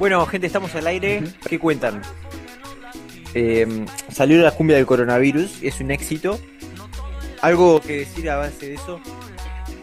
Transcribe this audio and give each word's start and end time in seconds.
Bueno, 0.00 0.24
gente, 0.24 0.46
estamos 0.46 0.74
al 0.76 0.86
aire. 0.86 1.22
¿Qué 1.46 1.58
cuentan? 1.58 2.00
Eh, 3.34 3.84
salió 4.10 4.40
la 4.40 4.50
cumbia 4.50 4.76
del 4.76 4.86
coronavirus, 4.86 5.62
es 5.62 5.78
un 5.80 5.90
éxito. 5.90 6.40
¿Algo 7.42 7.82
que 7.82 7.98
decir 7.98 8.30
a 8.30 8.36
base 8.36 8.68
de 8.68 8.74
eso? 8.76 8.98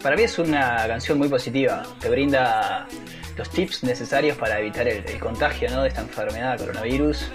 Para 0.02 0.16
mí 0.16 0.24
es 0.24 0.36
una 0.40 0.88
canción 0.88 1.18
muy 1.18 1.28
positiva. 1.28 1.84
Te 2.00 2.10
brinda 2.10 2.88
los 3.36 3.48
tips 3.48 3.84
necesarios 3.84 4.36
para 4.36 4.58
evitar 4.58 4.88
el, 4.88 5.06
el 5.06 5.20
contagio 5.20 5.70
¿no? 5.70 5.82
de 5.82 5.88
esta 5.90 6.00
enfermedad, 6.00 6.58
coronavirus. 6.58 7.30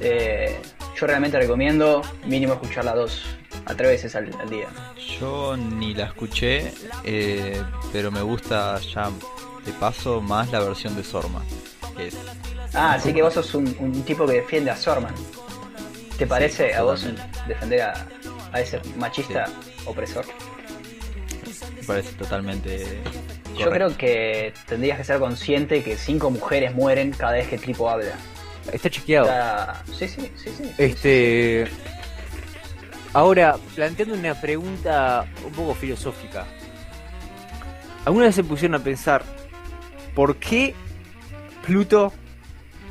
Eh, 0.00 0.58
yo 0.98 1.06
realmente 1.06 1.38
recomiendo 1.38 2.00
mínimo 2.24 2.54
escucharla 2.54 2.94
dos 2.94 3.22
a 3.66 3.74
tres 3.74 3.90
veces 3.90 4.16
al, 4.16 4.34
al 4.40 4.48
día. 4.48 4.68
Yo 5.20 5.58
ni 5.58 5.92
la 5.92 6.06
escuché, 6.06 6.72
eh, 7.04 7.62
pero 7.92 8.10
me 8.10 8.22
gusta 8.22 8.80
ya 8.80 9.10
de 9.66 9.72
paso 9.72 10.22
más 10.22 10.50
la 10.50 10.60
versión 10.60 10.96
de 10.96 11.04
Sorma. 11.04 11.42
Que 11.96 12.08
es, 12.08 12.16
Ah, 12.74 12.94
así 12.94 13.12
que 13.12 13.22
vos 13.22 13.34
sos 13.34 13.54
un, 13.54 13.74
un 13.78 14.02
tipo 14.04 14.26
que 14.26 14.34
defiende 14.34 14.70
a 14.70 14.76
Sorman. 14.76 15.14
¿Te 16.18 16.26
parece 16.26 16.74
a 16.74 16.82
vos 16.82 17.06
defender 17.46 17.82
a, 17.82 18.06
a 18.52 18.60
ese 18.60 18.80
machista 18.96 19.44
opresor? 19.86 20.24
me 21.76 21.82
parece 21.86 22.12
totalmente. 22.14 23.00
Yo 23.58 23.70
creo 23.70 23.96
que 23.96 24.52
tendrías 24.66 24.98
que 24.98 25.04
ser 25.04 25.18
consciente 25.20 25.82
que 25.84 25.96
cinco 25.96 26.30
mujeres 26.30 26.74
mueren 26.74 27.12
cada 27.12 27.32
vez 27.32 27.46
que 27.48 27.58
Tripo 27.58 27.88
habla. 27.88 28.12
Está 28.72 28.90
chequeado. 28.90 29.26
Está- 29.26 29.82
Sí, 29.96 30.08
sí, 30.08 30.32
sí, 30.36 30.50
sí. 30.56 30.72
Este. 30.78 31.68
Ahora, 33.12 33.56
planteando 33.76 34.14
una 34.14 34.40
pregunta 34.40 35.26
un 35.44 35.52
poco 35.52 35.74
filosófica. 35.74 36.46
¿Alguna 38.04 38.26
vez 38.26 38.34
se 38.34 38.42
pusieron 38.44 38.74
a 38.80 38.82
pensar 38.82 39.22
por 40.14 40.36
qué 40.36 40.74
Pluto, 41.66 42.12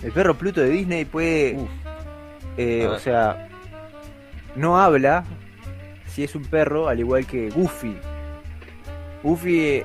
el 0.02 0.12
perro 0.12 0.36
Pluto 0.36 0.62
de 0.62 0.70
Disney, 0.70 1.06
puede. 1.06 1.56
Uf. 1.56 1.70
eh, 2.58 2.88
o 2.88 3.00
sea, 3.00 3.50
no 4.56 4.80
habla 4.80 5.24
si 6.14 6.24
es 6.24 6.36
un 6.36 6.44
perro, 6.44 6.88
al 6.88 7.00
igual 7.00 7.26
que 7.26 7.50
Goofy? 7.50 7.98
Goofy, 9.24 9.84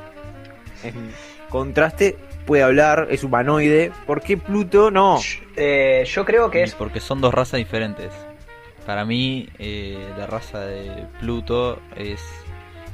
en 0.83 1.11
contraste, 1.48 2.19
puede 2.45 2.62
hablar, 2.62 3.08
es 3.11 3.25
humanoide. 3.25 3.92
¿Por 4.06 4.20
qué 4.20 4.36
Pluto 4.36 4.91
no? 4.91 5.19
Eh, 5.56 6.05
yo 6.06 6.25
creo 6.27 6.50
que 6.50 6.64
es 6.64 6.75
Porque 6.75 7.00
son 7.00 7.20
dos 7.20 7.33
razas 7.33 7.58
diferentes. 7.58 8.12
Para 8.84 9.05
mí, 9.05 9.48
eh, 9.58 9.98
la 10.19 10.27
raza 10.27 10.61
de 10.61 11.06
Pluto 11.20 11.80
es 11.97 12.20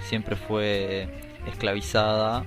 siempre 0.08 0.36
fue 0.36 1.08
esclavizada 1.47 2.45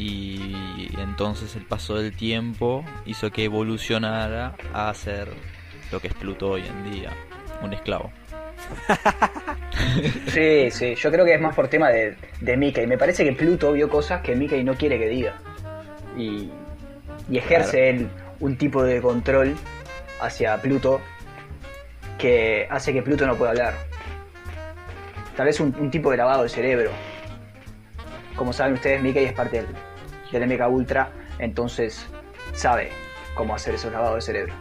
y 0.00 0.88
entonces 0.98 1.54
el 1.56 1.66
paso 1.66 1.96
del 1.96 2.16
tiempo 2.16 2.84
hizo 3.04 3.30
que 3.30 3.44
evolucionara 3.44 4.56
a 4.72 4.92
ser 4.94 5.28
lo 5.92 6.00
que 6.00 6.08
es 6.08 6.14
Pluto 6.14 6.50
hoy 6.52 6.62
en 6.66 6.90
día, 6.90 7.10
un 7.62 7.72
esclavo. 7.72 8.10
Sí, 10.26 10.70
sí, 10.70 10.94
yo 10.94 11.10
creo 11.10 11.24
que 11.24 11.34
es 11.34 11.40
más 11.40 11.54
por 11.54 11.68
tema 11.68 11.88
de, 11.88 12.14
de 12.40 12.56
Mickey. 12.56 12.86
Me 12.86 12.98
parece 12.98 13.24
que 13.24 13.32
Pluto 13.32 13.72
vio 13.72 13.88
cosas 13.88 14.20
que 14.20 14.36
Mickey 14.36 14.62
no 14.62 14.74
quiere 14.74 14.98
que 14.98 15.08
diga. 15.08 15.34
Y, 16.16 16.50
y 17.30 17.38
ejerce 17.38 17.88
él 17.88 18.08
un 18.40 18.56
tipo 18.56 18.82
de 18.82 19.00
control 19.00 19.56
hacia 20.20 20.60
Pluto 20.60 21.00
que 22.18 22.66
hace 22.70 22.92
que 22.92 23.02
Pluto 23.02 23.26
no 23.26 23.36
pueda 23.36 23.52
hablar. 23.52 23.74
Tal 25.36 25.46
vez 25.46 25.60
un, 25.60 25.74
un 25.78 25.90
tipo 25.90 26.10
de 26.10 26.18
lavado 26.18 26.42
de 26.42 26.48
cerebro. 26.48 26.90
Como 28.36 28.52
saben 28.52 28.74
ustedes, 28.74 29.02
Mickey 29.02 29.24
es 29.24 29.32
parte 29.32 29.62
del, 29.62 29.68
del 30.32 30.46
MK 30.48 30.68
Ultra, 30.68 31.10
entonces 31.38 32.06
sabe 32.52 32.90
cómo 33.34 33.54
hacer 33.54 33.74
esos 33.74 33.92
lavados 33.92 34.16
de 34.16 34.20
cerebro. 34.22 34.54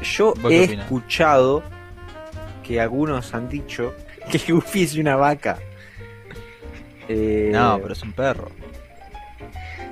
Yo 0.00 0.34
¿Vos 0.34 0.50
qué 0.50 0.60
he 0.60 0.64
escuchado 0.74 1.62
que 2.62 2.80
algunos 2.80 3.34
han 3.34 3.48
dicho 3.48 3.94
que 4.30 4.38
Goofy 4.52 4.82
es 4.84 4.96
una 4.96 5.16
vaca. 5.16 5.58
Eh, 7.08 7.50
No, 7.52 7.78
pero 7.80 7.92
es 7.92 8.02
un 8.02 8.12
perro. 8.12 8.48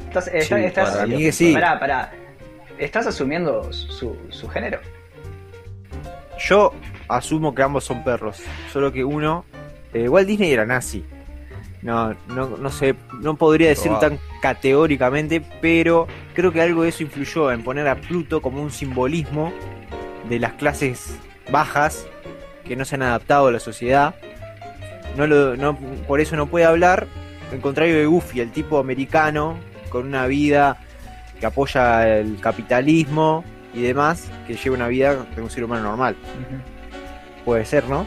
Estás, 0.08 0.24
Sí, 0.24 0.54
estás- 0.54 0.90
para 0.90 1.06
mí 1.06 1.18
que 1.18 1.32
sí. 1.32 1.52
Pará, 1.52 1.78
pará. 1.78 2.12
¿Estás 2.78 3.06
asumiendo 3.06 3.72
su, 3.72 4.16
su 4.30 4.48
género? 4.48 4.80
Yo 6.38 6.72
asumo 7.08 7.54
que 7.54 7.62
ambos 7.62 7.84
son 7.84 8.02
perros, 8.02 8.42
solo 8.72 8.92
que 8.92 9.04
uno. 9.04 9.44
eh, 9.94 10.00
igual 10.02 10.26
Disney 10.26 10.52
era 10.52 10.64
nazi. 10.66 11.04
No, 11.82 12.14
no, 12.28 12.56
no 12.56 12.70
sé, 12.70 12.94
no 13.20 13.34
podría 13.34 13.74
Probado. 13.74 14.00
tan 14.00 14.18
categóricamente, 14.40 15.42
pero 15.60 16.06
creo 16.32 16.52
que 16.52 16.60
algo 16.60 16.84
de 16.84 16.90
eso 16.90 17.02
influyó 17.02 17.50
en 17.50 17.64
poner 17.64 17.88
a 17.88 17.96
Pluto 17.96 18.40
como 18.40 18.62
un 18.62 18.70
simbolismo 18.70 19.52
de 20.28 20.38
las 20.38 20.52
clases 20.52 21.18
bajas 21.50 22.06
que 22.64 22.76
no 22.76 22.84
se 22.84 22.94
han 22.94 23.02
adaptado 23.02 23.48
a 23.48 23.52
la 23.52 23.58
sociedad. 23.58 24.14
No 25.16 25.26
lo, 25.26 25.56
no, 25.56 25.76
por 26.06 26.20
eso 26.20 26.36
no 26.36 26.46
puede 26.46 26.64
hablar, 26.64 27.08
al 27.50 27.60
contrario 27.60 27.96
de 27.96 28.06
Goofy, 28.06 28.40
el 28.40 28.52
tipo 28.52 28.78
americano 28.78 29.58
con 29.90 30.06
una 30.06 30.26
vida 30.26 30.78
que 31.40 31.46
apoya 31.46 32.18
el 32.18 32.38
capitalismo 32.40 33.44
y 33.74 33.82
demás, 33.82 34.30
que 34.46 34.54
lleva 34.54 34.76
una 34.76 34.86
vida 34.86 35.26
de 35.34 35.42
un 35.42 35.50
ser 35.50 35.64
humano 35.64 35.82
normal. 35.82 36.16
Puede 37.44 37.64
ser, 37.64 37.88
¿no? 37.88 38.06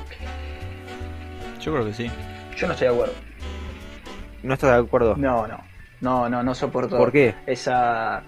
Yo 1.59 1.73
creo 1.73 1.85
que 1.85 1.93
sí. 1.93 2.09
Yo 2.55 2.67
no 2.67 2.73
estoy 2.73 2.87
de 2.87 2.93
acuerdo. 2.93 3.24
¿No 4.45 4.53
estás 4.53 4.71
de 4.71 4.77
acuerdo? 4.85 5.15
No, 5.17 5.47
no. 5.47 5.57
No, 6.01 6.29
no, 6.29 6.43
no 6.43 6.53
soporto 6.53 6.97
¿Por 6.97 7.11
qué? 7.11 7.33
esa 7.47 8.21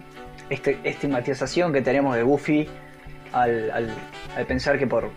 este- 0.50 0.80
estigmatización 0.84 1.72
que 1.74 1.82
tenemos 1.82 2.16
de 2.16 2.24
Goofy 2.24 2.68
al, 3.34 3.70
al- 3.72 3.96
al 4.36 4.46
pensar 4.46 4.80
que 4.80 4.88
por, 4.88 5.10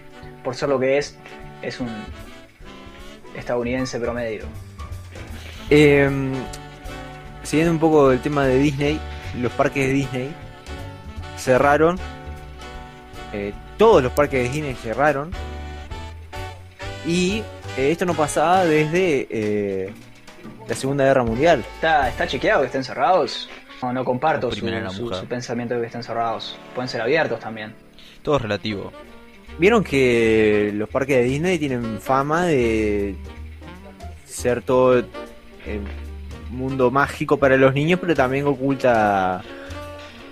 por 0.44 0.55
ser 0.55 0.69
lo 0.69 0.78
que 0.78 0.99
es, 0.99 1.16
es 1.62 1.81
un 1.81 1.89
estadounidense 3.37 3.99
promedio. 4.00 4.44
Eh, 5.71 6.10
siguiendo 7.44 7.72
un 7.72 7.78
poco 7.78 8.10
el 8.12 8.21
tema 8.21 8.44
de 8.44 8.59
Disney, 8.59 9.00
los 9.41 9.53
parques 9.53 9.87
de 9.87 9.93
Disney 9.93 10.34
cerraron. 11.39 11.99
eh, 13.33 13.53
todos 13.78 14.03
los 14.03 14.12
parques 14.12 14.43
de 14.43 14.49
Disney 14.50 14.75
cerraron. 14.75 15.31
Y 17.06 17.43
eh, 17.78 17.93
esto 17.93 18.05
no 18.05 18.12
pasaba 18.15 18.65
desde 18.66 19.27
eh, 19.31 19.93
la 20.71 20.77
Segunda 20.77 21.05
Guerra 21.05 21.25
Mundial. 21.25 21.65
¿Está, 21.75 22.09
está 22.09 22.29
chequeado 22.29 22.61
que 22.61 22.67
estén 22.67 22.85
cerrados? 22.85 23.51
No, 23.83 23.93
no 23.93 24.05
comparto 24.05 24.53
su, 24.53 24.65
pensamiento 25.29 25.75
de 25.75 25.81
que 25.81 25.87
estén 25.87 26.05
cerrados. 26.05 26.57
Pueden 26.75 26.89
ser 26.89 27.01
abiertos 27.01 27.41
también. 27.41 27.75
Todo 28.23 28.37
es 28.37 28.43
relativo. 28.43 28.93
Vieron 29.59 29.83
que 29.83 30.71
los 30.75 30.89
parques 30.89 31.17
de 31.17 31.23
Disney 31.25 31.59
tienen 31.59 32.01
fama 32.01 32.47
de 32.47 33.17
ser 34.25 34.63
todo 34.63 35.01
eh, 35.01 35.81
mundo 36.51 36.93
mágico 36.93 37.37
para 37.37 37.57
los 37.57 37.75
niños, 37.75 37.99
pero 38.01 38.15
también 38.15 38.47
oculta 38.47 39.43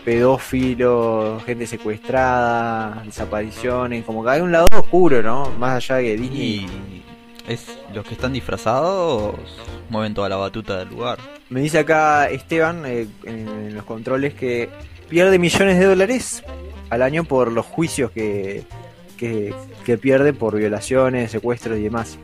pedófilos, 0.04 1.42
gente 1.42 1.66
secuestrada, 1.66 3.02
desapariciones, 3.04 4.04
como 4.04 4.22
que 4.22 4.30
hay 4.30 4.40
un 4.40 4.52
lado 4.52 4.68
oscuro, 4.72 5.20
¿no? 5.20 5.50
Más 5.58 5.76
allá 5.76 5.96
de 5.96 6.04
que 6.04 6.16
Disney. 6.16 7.07
Es 7.48 7.66
los 7.94 8.04
que 8.06 8.14
están 8.14 8.32
disfrazados 8.32 9.34
mueven 9.88 10.12
toda 10.14 10.28
la 10.28 10.36
batuta 10.36 10.78
del 10.78 10.88
lugar. 10.90 11.18
Me 11.48 11.60
dice 11.60 11.78
acá 11.78 12.28
Esteban 12.28 12.84
eh, 12.84 13.06
en, 13.24 13.48
en 13.48 13.74
los 13.74 13.84
controles 13.84 14.34
que 14.34 14.68
pierde 15.08 15.38
millones 15.38 15.78
de 15.78 15.86
dólares 15.86 16.42
al 16.90 17.00
año 17.02 17.24
por 17.24 17.50
los 17.50 17.64
juicios 17.64 18.10
que, 18.10 18.64
que, 19.16 19.54
que 19.84 19.96
pierde 19.96 20.34
por 20.34 20.56
violaciones, 20.56 21.30
secuestros 21.30 21.78
y 21.78 21.84
demás. 21.84 22.18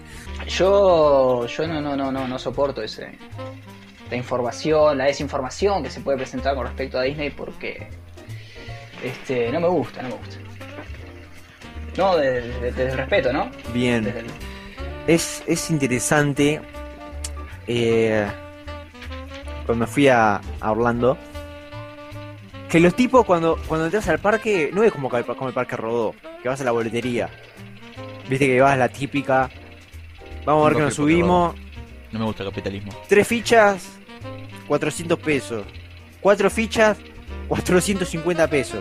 Yo, 0.47 1.47
yo 1.47 1.67
no, 1.67 1.81
no, 1.81 1.97
no, 1.97 2.13
no, 2.13 2.29
no 2.29 2.39
soporto 2.39 2.83
ese, 2.83 3.17
la 4.11 4.17
información, 4.17 4.99
la 4.99 5.05
desinformación 5.05 5.83
que 5.83 5.89
se 5.91 6.01
puede 6.01 6.19
presentar 6.19 6.55
con 6.55 6.67
respecto 6.67 6.99
a 6.99 7.03
Disney 7.03 7.31
porque 7.31 7.89
este, 9.03 9.51
no 9.51 9.61
me 9.61 9.69
gusta, 9.69 10.03
no 10.03 10.11
me 10.11 10.15
gusta. 10.17 10.37
No, 11.97 12.17
desde 12.17 12.73
de, 12.73 12.97
respeto, 12.97 13.33
¿no? 13.33 13.51
Bien. 13.73 14.05
Desde 14.05 14.21
el- 14.21 14.27
Es, 15.07 15.43
es 15.47 15.71
interesante. 15.71 16.61
eh, 17.67 18.27
cuando 19.67 19.87
fui 19.87 20.09
a, 20.09 20.41
a 20.61 20.71
Orlando. 20.73 21.17
Que 22.69 22.81
los 22.81 22.95
tipos 22.95 23.25
cuando, 23.25 23.59
cuando 23.69 23.87
entras 23.87 24.09
al 24.09 24.19
parque. 24.19 24.71
No 24.73 24.83
es 24.83 24.93
como, 24.93 25.09
como 25.09 25.49
el 25.49 25.55
parque 25.55 25.77
Rodó. 25.77 26.15
Que 26.43 26.49
vas 26.49 26.61
a 26.61 26.65
la 26.65 26.73
boletería. 26.73 27.29
Viste 28.29 28.47
que 28.47 28.61
vas 28.61 28.73
a 28.73 28.77
la 28.77 28.89
típica. 28.89 29.51
Vamos 30.45 30.63
a 30.65 30.69
ver 30.69 30.77
que 30.79 30.83
nos 30.85 30.95
subimos. 30.95 31.55
No 32.13 32.19
me 32.19 32.25
gusta 32.27 32.43
el 32.43 32.51
capitalismo. 32.51 32.93
Tres 33.09 33.27
fichas. 33.27 33.89
400 34.69 35.19
pesos. 35.19 35.65
Cuatro 36.21 36.51
fichas. 36.51 36.97
450 37.49 38.47
pesos. 38.49 38.81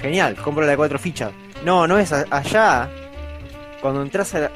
Genial, 0.00 0.34
compro 0.36 0.64
la 0.64 0.72
de 0.72 0.76
cuatro 0.76 0.98
fichas. 0.98 1.30
No, 1.64 1.86
no 1.86 1.98
es 1.98 2.12
allá. 2.12 2.90
Cuando 3.80 4.02
entras 4.02 4.34
a 4.34 4.40
la- 4.40 4.50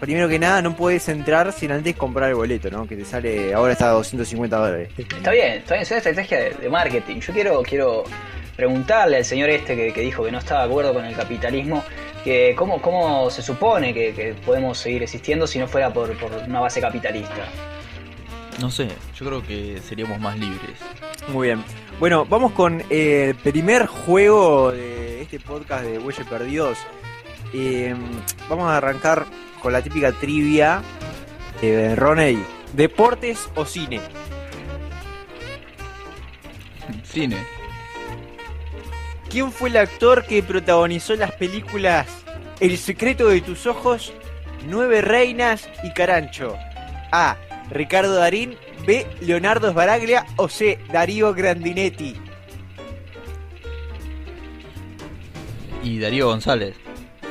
Primero 0.00 0.28
que 0.28 0.38
nada, 0.38 0.62
no 0.62 0.74
puedes 0.74 1.06
entrar 1.10 1.52
sin 1.52 1.72
antes 1.72 1.94
comprar 1.94 2.30
el 2.30 2.34
boleto, 2.34 2.70
¿no? 2.70 2.88
Que 2.88 2.96
te 2.96 3.04
sale. 3.04 3.52
Ahora 3.52 3.74
está 3.74 3.90
a 3.90 3.92
250 3.92 4.56
dólares. 4.56 4.88
Está 4.96 5.30
bien, 5.30 5.58
está 5.58 5.74
bien, 5.74 5.82
es 5.82 5.90
una 5.90 5.98
estrategia 5.98 6.38
de, 6.38 6.50
de 6.54 6.68
marketing. 6.70 7.20
Yo 7.20 7.32
quiero, 7.34 7.62
quiero 7.62 8.04
preguntarle 8.56 9.18
al 9.18 9.24
señor 9.24 9.50
este 9.50 9.76
que, 9.76 9.92
que 9.92 10.00
dijo 10.00 10.24
que 10.24 10.32
no 10.32 10.38
estaba 10.38 10.62
de 10.62 10.70
acuerdo 10.70 10.94
con 10.94 11.04
el 11.04 11.14
capitalismo, 11.14 11.84
que 12.24 12.54
cómo, 12.56 12.80
cómo 12.80 13.30
se 13.30 13.42
supone 13.42 13.92
que, 13.92 14.14
que 14.14 14.34
podemos 14.34 14.78
seguir 14.78 15.02
existiendo 15.02 15.46
si 15.46 15.58
no 15.58 15.68
fuera 15.68 15.92
por, 15.92 16.16
por 16.18 16.32
una 16.32 16.60
base 16.60 16.80
capitalista. 16.80 17.46
No 18.58 18.70
sé, 18.70 18.88
yo 19.14 19.26
creo 19.26 19.46
que 19.46 19.80
seríamos 19.86 20.18
más 20.18 20.38
libres. 20.38 20.78
Muy 21.28 21.48
bien. 21.48 21.64
Bueno, 21.98 22.24
vamos 22.24 22.52
con 22.52 22.82
el 22.90 23.34
primer 23.34 23.86
juego 23.86 24.72
de 24.72 25.22
este 25.22 25.40
podcast 25.40 25.84
de 25.84 25.98
Huelle 25.98 26.24
Perdidos. 26.24 26.78
Eh, 27.52 27.94
vamos 28.48 28.70
a 28.70 28.76
arrancar 28.76 29.26
con 29.60 29.72
la 29.72 29.82
típica 29.82 30.12
trivia 30.12 30.82
de 31.60 31.94
Roney. 31.94 32.42
¿Deportes 32.72 33.48
o 33.54 33.64
cine? 33.64 34.00
Cine. 37.04 37.36
¿Quién 39.28 39.52
fue 39.52 39.68
el 39.68 39.76
actor 39.76 40.24
que 40.26 40.42
protagonizó 40.42 41.14
las 41.14 41.32
películas 41.32 42.08
El 42.58 42.76
secreto 42.78 43.28
de 43.28 43.40
tus 43.40 43.66
ojos, 43.66 44.12
Nueve 44.68 45.00
reinas 45.00 45.68
y 45.82 45.92
Carancho? 45.92 46.56
A. 47.12 47.36
Ricardo 47.70 48.14
Darín, 48.14 48.56
B. 48.86 49.06
Leonardo 49.20 49.70
Sbaraglia 49.70 50.26
o 50.36 50.48
C. 50.48 50.78
Darío 50.92 51.32
Grandinetti. 51.32 52.16
Y 55.82 55.98
Darío 55.98 56.26
González. 56.26 56.74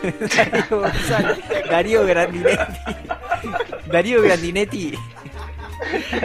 Darío 0.01 0.63
González, 0.81 1.39
Darío 1.69 2.05
Grandinetti. 2.05 2.73
Darío 3.91 4.21
Grandinetti. 4.21 4.93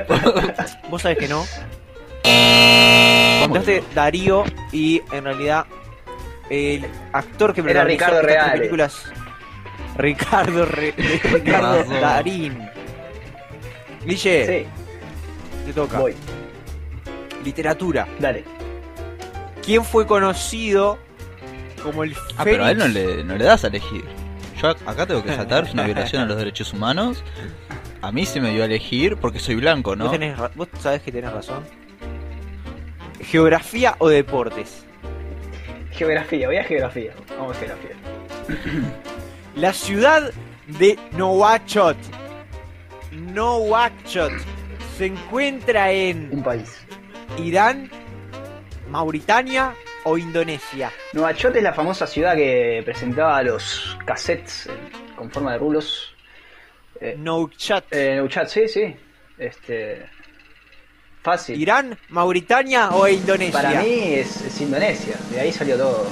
Vos 0.91 1.03
sabés 1.03 1.19
que 1.19 1.29
no. 1.29 1.45
Contaste 3.43 3.85
Darío 3.95 4.45
y 4.73 5.03
en 5.13 5.25
realidad 5.25 5.67
el 6.51 6.87
actor 7.13 7.53
que 7.55 7.61
Era 7.63 7.85
Ricardo 7.85 8.23
Reale. 8.23 8.59
películas 8.59 9.05
Ricardo 9.97 10.65
Re- 10.67 10.95
Ricardo. 11.33 11.85
Darín. 12.01 12.69
Guille, 14.05 14.47
Sí, 14.47 14.67
te 15.67 15.73
toca. 15.73 15.99
voy, 15.99 16.15
Literatura. 17.45 18.07
dale. 18.19 18.45
¿Quién 19.65 19.85
fue 19.85 20.07
conocido 20.07 20.99
como 21.85 22.03
el 22.03 22.15
Ah, 22.37 22.43
pero 22.43 22.65
a 22.65 22.71
él 22.73 22.79
no 22.79 22.85
Fénix? 22.87 23.07
le, 23.17 23.25
no 23.25 23.37
le 23.37 23.45
das 23.45 23.63
a 23.63 23.69
elegir. 23.69 24.05
Yo 24.61 24.71
ac- 24.71 24.79
acá 24.87 25.07
tengo 25.07 25.23
que 25.23 25.35
saltar, 25.35 25.65
es 25.69 25.73
una 25.75 25.85
violación 25.85 26.23
a 26.23 26.27
los 26.27 26.37
derechos 26.37 26.73
humanos. 26.73 27.23
A 28.03 28.11
mí 28.11 28.27
se 28.27 28.41
me 28.41 28.51
dio 28.51 28.63
a 28.63 28.67
elegir 28.67 29.17
porque 29.17 29.39
soy 29.39 29.55
blanco, 29.55 29.95
¿no? 29.95 30.05
¿Vos, 30.05 30.13
tenés 30.13 30.37
ra- 30.37 30.51
vos 30.57 30.69
sabés 30.81 31.03
que 31.03 31.13
tenés 31.13 31.33
razón. 31.33 31.63
¿Geografía 33.21 33.95
o 33.99 34.09
deportes? 34.09 34.85
Geografía, 35.93 36.49
voy 36.49 36.57
a 36.57 36.65
geografía. 36.65 37.13
Vamos 37.39 37.57
a 37.57 37.61
geografía. 37.61 37.91
La 39.57 39.73
ciudad 39.73 40.33
de 40.67 40.99
Nouakchott. 41.13 41.97
Nouakchott 43.13 44.33
se 44.99 45.07
encuentra 45.07 45.91
en 45.93 46.29
Un 46.33 46.43
país. 46.43 46.85
Irán, 47.39 47.91
Mauritania 48.91 49.75
o 50.05 50.17
Indonesia. 50.19 50.91
Nueva 51.13 51.33
es 51.33 51.63
la 51.63 51.73
famosa 51.73 52.07
ciudad 52.07 52.35
que 52.37 52.83
presentaba 52.85 53.43
los 53.43 53.97
cassettes 54.05 54.67
eh, 54.67 54.71
con 55.17 55.31
forma 55.31 55.53
de 55.53 55.59
rulos. 55.59 56.15
Eh, 57.01 57.17
Nouakchott. 57.19 57.85
eh, 57.91 58.15
Neuchat, 58.15 58.49
sí, 58.49 58.69
sí. 58.69 58.97
Este. 59.39 60.07
Fácil. 61.23 61.61
Irán, 61.61 61.99
Mauritania 62.11 62.91
o 62.91 63.09
Indonesia. 63.09 63.53
Para 63.63 63.81
mí 63.83 64.15
es, 64.15 64.43
es 64.43 64.61
Indonesia, 64.61 65.17
de 65.31 65.41
ahí 65.41 65.53
salió 65.53 65.77
todo. 65.79 66.07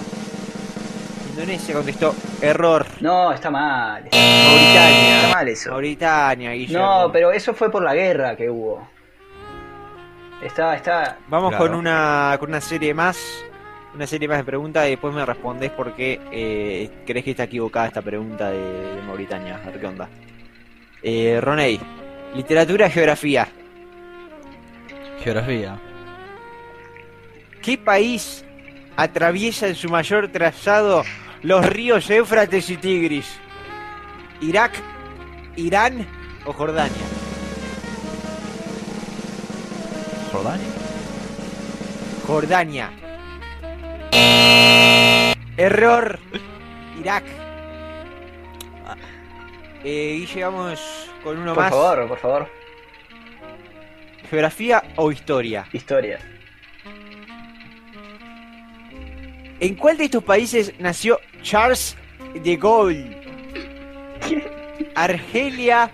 Indonesia 1.30 1.74
contestó 1.74 2.14
error. 2.40 2.86
No, 3.00 3.32
está 3.32 3.50
mal. 3.50 4.02
Mauritania. 4.12 5.16
Está 5.16 5.34
mal 5.34 5.48
eso. 5.48 5.70
Mauritania, 5.70 6.50
Guillermo. 6.52 6.84
No, 7.04 7.12
pero 7.12 7.30
eso 7.32 7.54
fue 7.54 7.70
por 7.70 7.82
la 7.82 7.94
guerra 7.94 8.36
que 8.36 8.48
hubo. 8.50 8.86
Está, 10.42 10.74
está. 10.76 11.18
Vamos 11.28 11.50
Claro. 11.50 11.66
con 11.66 11.74
una 11.74 12.36
con 12.40 12.48
una 12.48 12.60
serie 12.60 12.92
más, 12.94 13.44
una 13.94 14.06
serie 14.06 14.28
más 14.28 14.38
de 14.38 14.44
preguntas 14.44 14.86
y 14.86 14.90
después 14.90 15.14
me 15.14 15.24
respondés 15.24 15.70
por 15.70 15.94
qué 15.94 16.20
eh, 16.30 16.90
crees 17.06 17.24
que 17.24 17.32
está 17.32 17.44
equivocada 17.44 17.88
esta 17.88 18.02
pregunta 18.02 18.50
de, 18.50 18.58
de 18.96 19.02
Mauritania. 19.02 19.60
A 19.62 19.70
ver 19.70 19.80
qué 19.80 19.86
onda. 19.86 20.08
Eh, 21.02 21.40
Roney, 21.40 21.78
literatura, 22.34 22.88
geografía. 22.88 23.48
Geografía. 25.22 25.78
¿Qué 27.60 27.78
país 27.78 28.44
atraviesa 28.96 29.68
en 29.68 29.74
su 29.74 29.88
mayor 29.88 30.28
trazado 30.28 31.04
los 31.42 31.66
ríos 31.66 32.08
Éufrates 32.10 32.70
y 32.70 32.76
Tigris? 32.76 33.38
¿Irak, 34.40 34.72
Irán 35.56 36.06
o 36.44 36.52
Jordania? 36.52 37.02
¿Jordania? 40.32 40.66
Jordania. 42.26 42.90
Error. 45.56 46.18
Irak. 47.00 47.24
Eh, 49.84 50.18
y 50.20 50.26
llegamos 50.26 51.10
con 51.24 51.38
uno 51.38 51.54
Por 51.54 51.64
más. 51.64 51.70
favor, 51.72 52.08
por 52.08 52.18
favor. 52.18 52.48
Geografía 54.30 54.82
o 54.96 55.10
historia. 55.10 55.66
Historia. 55.72 56.18
¿En 59.60 59.74
cuál 59.76 59.96
de 59.98 60.04
estos 60.04 60.24
países 60.24 60.72
nació 60.78 61.18
Charles 61.42 61.96
de 62.34 62.56
Gaulle? 62.56 63.20
¿Argelia, 64.94 65.90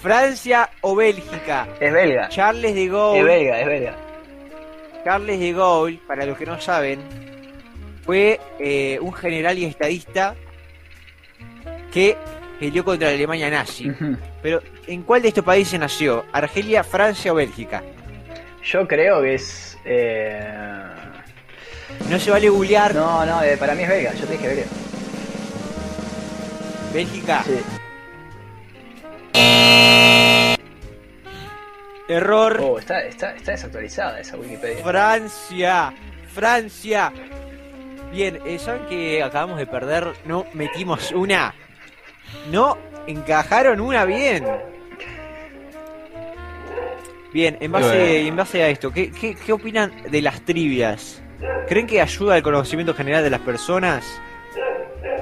Francia 0.00 0.70
o 0.80 0.94
Bélgica? 0.96 1.68
Es 1.80 1.92
belga. 1.92 2.28
Charles 2.28 2.74
de 2.74 2.84
Es 2.84 2.90
Gaulle. 2.92 3.22
belga, 3.24 3.60
es 3.60 3.66
belga. 3.66 3.96
Charles 5.04 5.38
de 5.38 5.52
Gaulle, 5.52 6.00
para 6.06 6.24
los 6.24 6.36
que 6.38 6.46
no 6.46 6.60
saben, 6.60 7.00
fue 8.04 8.40
eh, 8.58 8.98
un 9.00 9.12
general 9.12 9.58
y 9.58 9.66
estadista 9.66 10.34
que 11.92 12.16
peleó 12.58 12.84
contra 12.84 13.08
la 13.08 13.14
Alemania 13.14 13.50
nazi. 13.50 13.92
Pero, 14.42 14.62
¿en 14.86 15.02
cuál 15.02 15.22
de 15.22 15.28
estos 15.28 15.44
países 15.44 15.78
nació? 15.78 16.24
¿Argelia, 16.32 16.82
Francia 16.82 17.32
o 17.32 17.34
Bélgica? 17.36 17.82
Yo 18.62 18.88
creo 18.88 19.20
que 19.22 19.34
es. 19.34 19.78
Eh... 19.84 20.52
No 22.08 22.18
se 22.18 22.30
vale 22.30 22.48
googlear. 22.48 22.94
No, 22.94 23.24
no, 23.26 23.42
eh, 23.42 23.56
para 23.56 23.74
mí 23.74 23.82
es 23.82 23.88
belga. 23.88 24.14
Yo 24.14 24.26
te 24.26 24.32
dije 24.32 24.48
belga. 24.48 24.66
Bélgica. 26.92 27.44
Sí. 27.44 27.60
Error. 32.08 32.60
Oh, 32.62 32.78
está, 32.78 33.00
está, 33.02 33.34
está 33.34 33.52
desactualizada 33.52 34.20
esa 34.20 34.36
Wikipedia. 34.36 34.84
Francia. 34.84 35.94
Francia. 36.32 37.12
Bien, 38.12 38.38
eh, 38.44 38.58
¿saben 38.58 38.86
que 38.86 39.22
acabamos 39.22 39.58
de 39.58 39.66
perder? 39.66 40.12
No 40.24 40.46
metimos 40.52 41.10
una. 41.12 41.54
No 42.50 42.76
encajaron 43.06 43.80
una 43.80 44.04
bien. 44.04 44.44
Bien, 47.32 47.56
en 47.60 47.72
base, 47.72 47.88
Bueno. 47.88 48.28
en 48.28 48.36
base 48.36 48.62
a 48.62 48.68
esto, 48.68 48.92
¿qué, 48.92 49.10
qué, 49.10 49.34
qué 49.34 49.52
opinan 49.52 49.92
de 50.08 50.22
las 50.22 50.40
trivias? 50.42 51.20
¿Creen 51.66 51.86
que 51.86 52.00
ayuda 52.00 52.36
al 52.36 52.42
conocimiento 52.42 52.94
general 52.94 53.24
de 53.24 53.30
las 53.30 53.40
personas? 53.40 54.20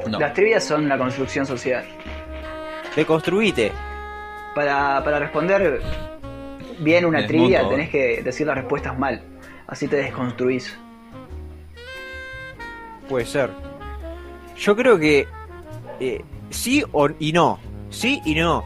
No. 0.06 0.18
Las 0.18 0.34
trivias 0.34 0.62
son 0.64 0.88
la 0.88 0.98
construcción 0.98 1.46
social. 1.46 1.84
Deconstruite. 2.94 3.72
Para, 4.54 5.02
para 5.02 5.20
responder 5.20 5.80
bien 6.78 7.04
una 7.04 7.20
Desmonto. 7.20 7.44
trivia 7.44 7.68
tenés 7.68 7.90
que 7.90 8.22
decir 8.22 8.46
las 8.46 8.56
respuestas 8.56 8.98
mal. 8.98 9.22
Así 9.66 9.88
te 9.88 9.96
desconstruís. 9.96 10.76
Puede 13.08 13.26
ser. 13.26 13.50
Yo 14.56 14.76
creo 14.76 14.98
que 14.98 15.26
eh, 16.00 16.22
sí 16.50 16.84
o, 16.92 17.08
y 17.18 17.32
no. 17.32 17.58
Sí 17.90 18.20
y 18.24 18.34
no. 18.34 18.64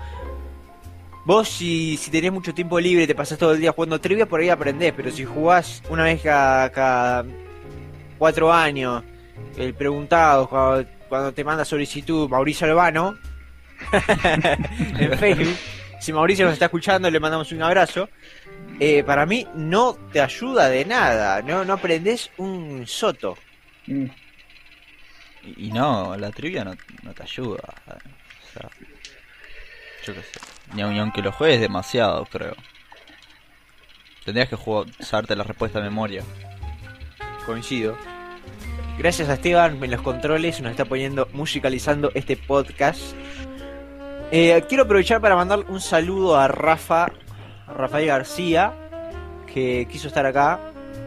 Vos 1.25 1.49
si, 1.49 1.97
si 1.97 2.11
tenés 2.11 2.33
mucho 2.33 2.55
tiempo 2.55 2.79
libre, 2.79 3.07
te 3.07 3.15
pasás 3.15 3.39
todo 3.39 3.53
el 3.53 3.61
día 3.61 3.73
jugando 3.73 4.01
trivia, 4.01 4.27
por 4.27 4.41
ahí 4.41 4.49
aprendés. 4.49 4.93
Pero 4.97 5.11
si 5.11 5.25
jugás 5.25 5.83
una 5.91 6.05
vez 6.05 6.23
cada, 6.23 6.71
cada 6.71 7.25
cuatro 8.19 8.53
años, 8.53 9.03
el 9.57 9.75
preguntado, 9.75 10.49
cuando, 10.49 10.89
cuando 11.09 11.33
te 11.33 11.45
manda 11.45 11.65
solicitud 11.65 12.29
Mauricio 12.29 12.67
Albano, 12.67 13.17
en 14.99 15.19
Facebook, 15.19 15.57
si 16.01 16.13
Mauricio 16.13 16.45
nos 16.45 16.55
está 16.55 16.67
escuchando, 16.67 17.11
le 17.11 17.21
mandamos 17.21 17.51
un 17.53 17.63
abrazo. 17.63 18.09
Eh, 18.79 19.03
para 19.05 19.27
mí 19.27 19.47
no 19.55 19.95
te 20.13 20.21
ayuda 20.21 20.69
de 20.69 20.85
nada, 20.85 21.43
no, 21.43 21.65
no 21.65 21.75
aprendés 21.75 22.31
un 22.37 22.87
soto. 22.87 23.37
Mm. 23.87 24.07
Y, 25.45 25.69
y 25.69 25.73
no, 25.73 26.17
la 26.17 26.31
trivia 26.31 26.65
no, 26.65 26.75
no 27.03 27.13
te 27.13 27.23
ayuda. 27.23 27.63
O 27.87 28.53
sea, 28.53 28.71
yo 30.05 30.15
qué 30.15 30.23
sé. 30.23 30.41
Ni 30.75 30.83
aunque 30.83 31.23
lo 31.23 31.33
juegues 31.33 31.61
demasiado, 31.61 32.25
creo. 32.27 32.55
Tendrías 34.25 34.49
que 34.49 34.57
jugar, 34.57 34.87
saberte 35.01 35.37
la 35.37 35.45
respuesta 35.45 35.79
de 35.79 35.85
memoria. 35.85 36.25
Coincido. 37.45 37.97
Gracias 38.99 39.29
a 39.29 39.35
Esteban 39.35 39.83
en 39.83 39.91
los 39.91 40.03
controles, 40.03 40.61
nos 40.61 40.71
está 40.71 40.85
poniendo, 40.85 41.29
musicalizando 41.33 42.11
este 42.15 42.37
podcast. 42.37 43.15
Eh, 44.31 44.65
quiero 44.69 44.85
aprovechar 44.85 45.21
para 45.21 45.37
mandar 45.37 45.61
un 45.69 45.81
saludo 45.81 46.37
a 46.37 46.49
Rafa, 46.49 47.05
a 47.67 47.73
Rafael 47.73 48.07
García, 48.07 48.73
que 49.53 49.87
quiso 49.91 50.09
estar 50.09 50.27
acá, 50.27 50.59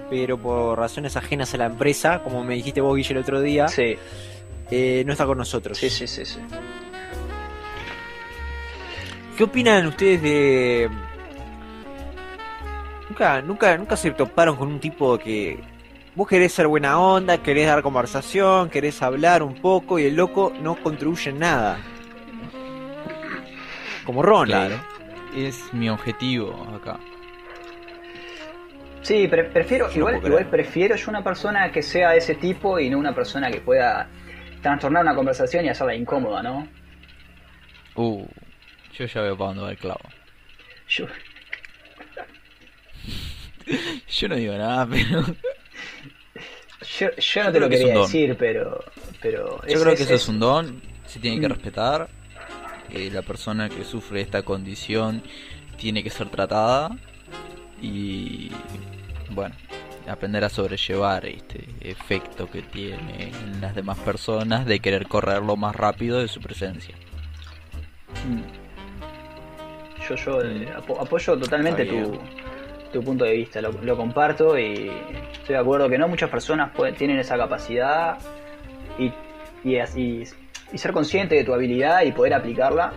pero 0.09 0.38
por 0.38 0.77
razones 0.79 1.15
ajenas 1.17 1.53
a 1.53 1.57
la 1.57 1.65
empresa, 1.65 2.21
como 2.23 2.43
me 2.43 2.55
dijiste 2.55 2.81
vos, 2.81 2.95
Guille, 2.95 3.11
el 3.13 3.17
otro 3.19 3.41
día, 3.41 3.67
Sí, 3.67 3.97
eh, 4.71 5.03
no 5.05 5.11
está 5.11 5.25
con 5.25 5.38
nosotros. 5.38 5.77
sí, 5.77 5.89
sí, 5.89 6.07
sí. 6.07 6.25
sí. 6.25 6.39
¿Qué 9.38 9.43
opinan 9.45 9.85
ustedes 9.88 10.21
de... 10.21 10.89
Nunca, 13.07 13.41
nunca, 13.41 13.77
nunca 13.77 13.95
se 13.97 14.11
toparon 14.11 14.55
con 14.57 14.67
un 14.67 14.79
tipo 14.79 15.17
que 15.17 15.59
vos 16.13 16.27
querés 16.27 16.51
ser 16.53 16.67
buena 16.67 16.99
onda, 16.99 17.38
querés 17.41 17.67
dar 17.67 17.81
conversación, 17.81 18.69
querés 18.69 19.01
hablar 19.01 19.41
un 19.41 19.55
poco 19.55 19.97
y 19.97 20.05
el 20.05 20.15
loco 20.15 20.51
no 20.61 20.75
contribuye 20.81 21.29
en 21.31 21.39
nada. 21.39 21.79
Como 24.06 24.22
Ron, 24.24 24.48
Claro. 24.48 24.79
Es 25.36 25.72
mi 25.74 25.89
objetivo 25.89 26.68
acá. 26.75 27.00
Sí, 29.03 29.27
pre- 29.27 29.44
prefiero, 29.46 29.88
no 29.88 29.94
igual, 29.96 30.22
igual 30.25 30.46
prefiero 30.48 30.96
yo 30.96 31.10
una 31.10 31.24
persona 31.24 31.72
que 31.72 31.82
sea 31.84 32.12
de 32.12 32.18
ese 32.18 32.36
tipo 32.36 32.79
y 32.79 32.89
no 32.89 32.98
una 32.98 33.13
persona 33.13 33.50
que 33.51 33.62
pueda 33.62 34.10
trastornar 34.62 35.03
una 35.03 35.15
conversación 35.15 35.65
y 35.65 35.70
hacerla 35.70 35.96
incómoda, 35.96 36.41
¿no? 36.44 36.68
Uh, 37.96 38.25
yo 38.94 39.06
ya 39.06 39.22
veo 39.22 39.38
para 39.38 39.48
dónde 39.50 39.63
va 39.63 39.72
el 39.72 39.77
clavo. 39.77 40.01
Yo, 40.89 41.06
Yo 44.10 44.27
no 44.27 44.36
digo 44.36 44.53
nada, 44.58 44.88
pero 44.89 45.22
yo, 47.00 47.08
yo 47.15 47.44
no 47.44 47.48
Yo 47.50 47.53
te 47.53 47.60
lo 47.60 47.70
quería 47.70 47.94
decir, 48.00 48.36
pero, 48.38 48.84
pero 49.22 49.62
yo 49.68 49.79
creo 49.82 49.96
que 49.96 50.03
eso 50.03 50.15
es 50.15 50.27
un 50.27 50.39
don. 50.39 50.65
don, 50.65 50.82
se 51.06 51.20
tiene 51.20 51.39
que 51.39 51.48
Mm. 51.48 51.51
respetar. 51.51 52.10
Eh, 52.91 53.10
la 53.12 53.22
persona 53.22 53.69
que 53.69 53.84
sufre 53.84 54.22
esta 54.22 54.41
condición 54.43 55.22
tiene 55.77 56.03
que 56.03 56.10
ser 56.10 56.29
tratada 56.29 56.89
y, 57.81 58.51
bueno, 59.29 59.55
aprender 60.08 60.43
a 60.43 60.50
sobrellevar 60.50 61.25
este 61.25 61.65
efecto 61.81 62.50
que 62.50 62.62
tiene 62.63 63.31
en 63.43 63.62
las 63.62 63.75
demás 63.75 63.98
personas 64.00 64.65
de 64.65 64.79
querer 64.79 65.08
correr 65.08 65.41
lo 65.43 65.55
más 65.55 65.75
rápido 65.75 66.19
de 66.19 66.27
su 66.27 66.41
presencia. 66.41 66.96
Yo, 70.08 70.15
yo 70.15 70.41
eh, 70.41 70.67
apo- 70.75 71.00
apoyo 71.00 71.38
totalmente 71.38 71.86
tu, 71.86 72.19
tu 72.91 73.03
punto 73.03 73.24
de 73.25 73.34
vista, 73.34 73.62
lo, 73.62 73.72
lo 73.72 73.96
comparto 73.96 74.58
y 74.58 74.89
estoy 75.34 75.53
de 75.53 75.58
acuerdo 75.58 75.88
que 75.88 75.98
no 75.98 76.08
muchas 76.08 76.29
personas 76.29 76.72
pueden- 76.72 76.96
tienen 76.96 77.19
esa 77.19 77.38
capacidad 77.38 78.17
y, 78.98 79.12
y, 79.63 79.77
así- 79.77 80.24
y 80.71 80.77
ser 80.77 80.91
consciente 80.91 81.35
de 81.35 81.43
tu 81.43 81.53
habilidad 81.53 82.03
y 82.03 82.11
poder 82.11 82.33
aplicarla 82.33 82.93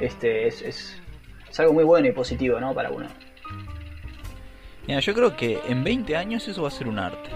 este 0.00 0.46
es, 0.46 0.62
es, 0.62 1.02
es 1.48 1.60
algo 1.60 1.72
muy 1.72 1.84
bueno 1.84 2.08
y 2.08 2.12
positivo 2.12 2.58
¿no? 2.60 2.74
para 2.74 2.90
uno. 2.90 3.06
Mira, 4.86 5.00
yo 5.00 5.14
creo 5.14 5.36
que 5.36 5.60
en 5.66 5.82
20 5.82 6.16
años 6.16 6.46
eso 6.48 6.62
va 6.62 6.68
a 6.68 6.72
ser 6.72 6.88
un 6.88 6.98
arte. 6.98 7.30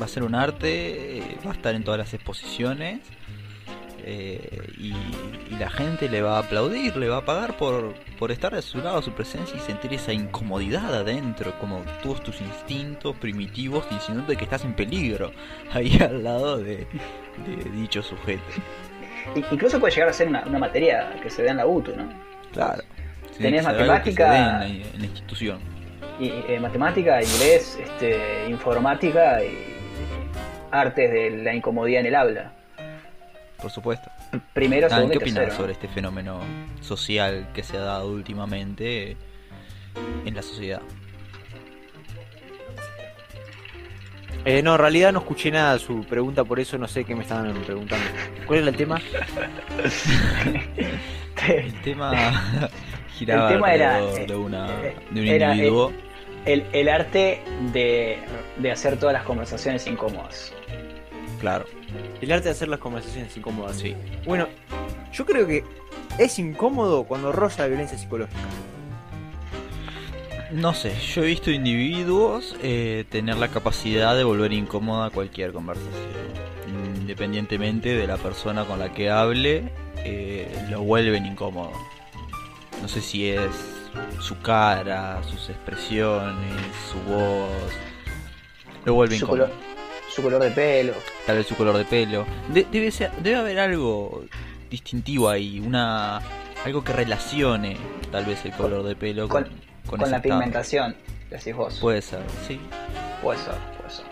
Va 0.00 0.06
a 0.06 0.08
ser 0.08 0.22
un 0.22 0.34
arte, 0.34 1.18
eh, 1.18 1.38
va 1.44 1.50
a 1.50 1.54
estar 1.54 1.74
en 1.74 1.84
todas 1.84 1.98
las 1.98 2.14
exposiciones 2.14 3.00
eh, 4.04 4.60
y, 4.78 4.92
y 5.52 5.56
la 5.58 5.70
gente 5.70 6.08
le 6.08 6.22
va 6.22 6.36
a 6.36 6.40
aplaudir, 6.40 6.96
le 6.96 7.08
va 7.08 7.18
a 7.18 7.24
pagar 7.24 7.56
por, 7.56 7.94
por 8.18 8.30
estar 8.30 8.54
de 8.54 8.62
su 8.62 8.78
lado, 8.78 9.00
su 9.02 9.12
presencia 9.12 9.56
y 9.56 9.60
sentir 9.60 9.92
esa 9.94 10.12
incomodidad 10.12 10.94
adentro, 10.94 11.52
como 11.58 11.82
todos 12.02 12.22
tus 12.22 12.40
instintos 12.40 13.16
primitivos 13.16 13.88
diciéndote 13.90 14.36
que 14.36 14.44
estás 14.44 14.64
en 14.64 14.74
peligro 14.74 15.32
ahí 15.72 15.96
al 16.00 16.22
lado 16.24 16.58
de, 16.58 16.86
de 17.46 17.70
dicho 17.74 18.02
sujeto. 18.02 18.42
Incluso 19.50 19.78
puede 19.78 19.94
llegar 19.94 20.08
a 20.08 20.12
ser 20.12 20.28
una, 20.28 20.42
una 20.46 20.58
materia 20.58 21.14
que 21.22 21.30
se 21.30 21.44
da 21.44 21.52
en 21.52 21.56
la 21.58 21.66
UTU, 21.66 21.94
¿no? 21.96 22.08
Claro. 22.52 22.82
Tiene 23.38 23.58
Tenés 23.58 23.64
matemática- 23.64 24.30
dé 24.30 24.36
en 24.38 24.44
la- 24.44 24.66
en 24.66 24.98
la 25.00 25.06
institución. 25.06 25.58
Y, 26.20 26.28
eh, 26.48 26.58
matemática, 26.60 27.22
inglés, 27.22 27.78
este, 27.82 28.46
informática 28.48 29.42
y 29.42 29.56
artes 30.70 31.10
de 31.10 31.30
la 31.42 31.54
incomodidad 31.54 32.00
en 32.00 32.06
el 32.06 32.14
habla. 32.14 32.52
Por 33.62 33.70
supuesto. 33.70 34.10
Primero, 34.52 34.90
segundo 34.90 35.12
¿Qué 35.12 35.18
opinas 35.18 35.54
sobre 35.54 35.72
este 35.72 35.86
fenómeno 35.86 36.40
social 36.80 37.48
que 37.54 37.62
se 37.62 37.76
ha 37.76 37.82
dado 37.82 38.08
últimamente 38.10 39.16
en 40.26 40.34
la 40.34 40.42
sociedad? 40.42 40.82
Eh, 44.44 44.60
no, 44.62 44.72
en 44.72 44.80
realidad 44.80 45.12
no 45.12 45.20
escuché 45.20 45.52
nada 45.52 45.74
de 45.74 45.78
su 45.78 46.02
pregunta, 46.04 46.42
por 46.42 46.58
eso 46.58 46.76
no 46.76 46.88
sé 46.88 47.04
qué 47.04 47.14
me 47.14 47.22
estaban 47.22 47.54
preguntando. 47.62 48.04
¿Cuál 48.46 48.58
era 48.60 48.70
el 48.70 48.76
tema? 48.76 49.00
El 51.48 51.72
tema 51.82 52.70
giraba 53.16 53.48
El 53.48 53.54
tema 53.54 53.74
era, 53.74 54.00
eh, 54.00 54.26
de, 54.28 54.36
una, 54.36 54.66
eh, 54.80 54.94
de 55.10 55.20
un 55.20 55.26
era, 55.26 55.52
individuo. 55.54 55.92
el, 56.44 56.64
el 56.72 56.88
arte 56.88 57.42
de, 57.72 58.18
de 58.58 58.70
hacer 58.70 58.96
todas 58.96 59.12
las 59.12 59.24
conversaciones 59.24 59.86
incómodas. 59.88 60.52
Claro, 61.42 61.64
El 62.20 62.30
arte 62.30 62.44
de 62.44 62.50
hacer 62.52 62.68
las 62.68 62.78
conversaciones 62.78 63.36
incómodas. 63.36 63.76
sí. 63.76 63.96
Bueno, 64.24 64.46
yo 65.12 65.26
creo 65.26 65.44
que 65.44 65.64
es 66.16 66.38
incómodo 66.38 67.02
cuando 67.02 67.32
roza 67.32 67.62
la 67.62 67.68
violencia 67.68 67.98
psicológica. 67.98 68.38
No 70.52 70.72
sé, 70.72 70.94
yo 71.00 71.24
he 71.24 71.26
visto 71.26 71.50
individuos 71.50 72.54
eh, 72.62 73.06
tener 73.08 73.38
la 73.38 73.48
capacidad 73.48 74.14
de 74.14 74.22
volver 74.22 74.52
incómoda 74.52 75.10
cualquier 75.10 75.52
conversación. 75.52 75.90
Independientemente 77.00 77.96
de 77.96 78.06
la 78.06 78.18
persona 78.18 78.64
con 78.64 78.78
la 78.78 78.92
que 78.92 79.10
hable, 79.10 79.72
eh, 80.04 80.48
lo 80.70 80.82
vuelven 80.82 81.26
incómodo. 81.26 81.72
No 82.80 82.86
sé 82.86 83.00
si 83.00 83.28
es 83.28 83.50
su 84.20 84.38
cara, 84.42 85.20
sus 85.24 85.50
expresiones, 85.50 86.54
su 86.92 87.00
voz. 87.12 87.50
Lo 88.84 88.94
vuelve 88.94 89.18
Su 89.18 89.24
incómodo. 89.24 89.71
Su 90.14 90.22
color 90.22 90.42
de 90.42 90.50
pelo. 90.50 90.94
Tal 91.26 91.36
vez 91.38 91.46
su 91.46 91.54
color 91.56 91.76
de 91.76 91.84
pelo. 91.84 92.26
De- 92.48 92.66
debe, 92.70 92.90
ser, 92.90 93.10
debe 93.22 93.36
haber 93.38 93.58
algo 93.58 94.24
distintivo 94.70 95.28
ahí, 95.28 95.60
una 95.60 96.20
algo 96.64 96.84
que 96.84 96.92
relacione 96.92 97.76
tal 98.10 98.24
vez 98.24 98.44
el 98.44 98.52
color 98.52 98.84
de 98.84 98.94
pelo 98.94 99.28
con, 99.28 99.44
Con, 99.44 99.52
con 99.52 99.60
con 99.98 100.00
ese 100.02 100.10
la 100.10 100.16
estado. 100.18 100.22
pigmentación, 100.38 100.96
decís 101.30 101.54
vos. 101.54 101.78
Puede 101.80 102.02
ser, 102.02 102.20
sí. 102.46 102.60
Puede 103.22 103.38
ser, 103.38 103.54
puede 103.78 103.90
ser. 103.90 104.04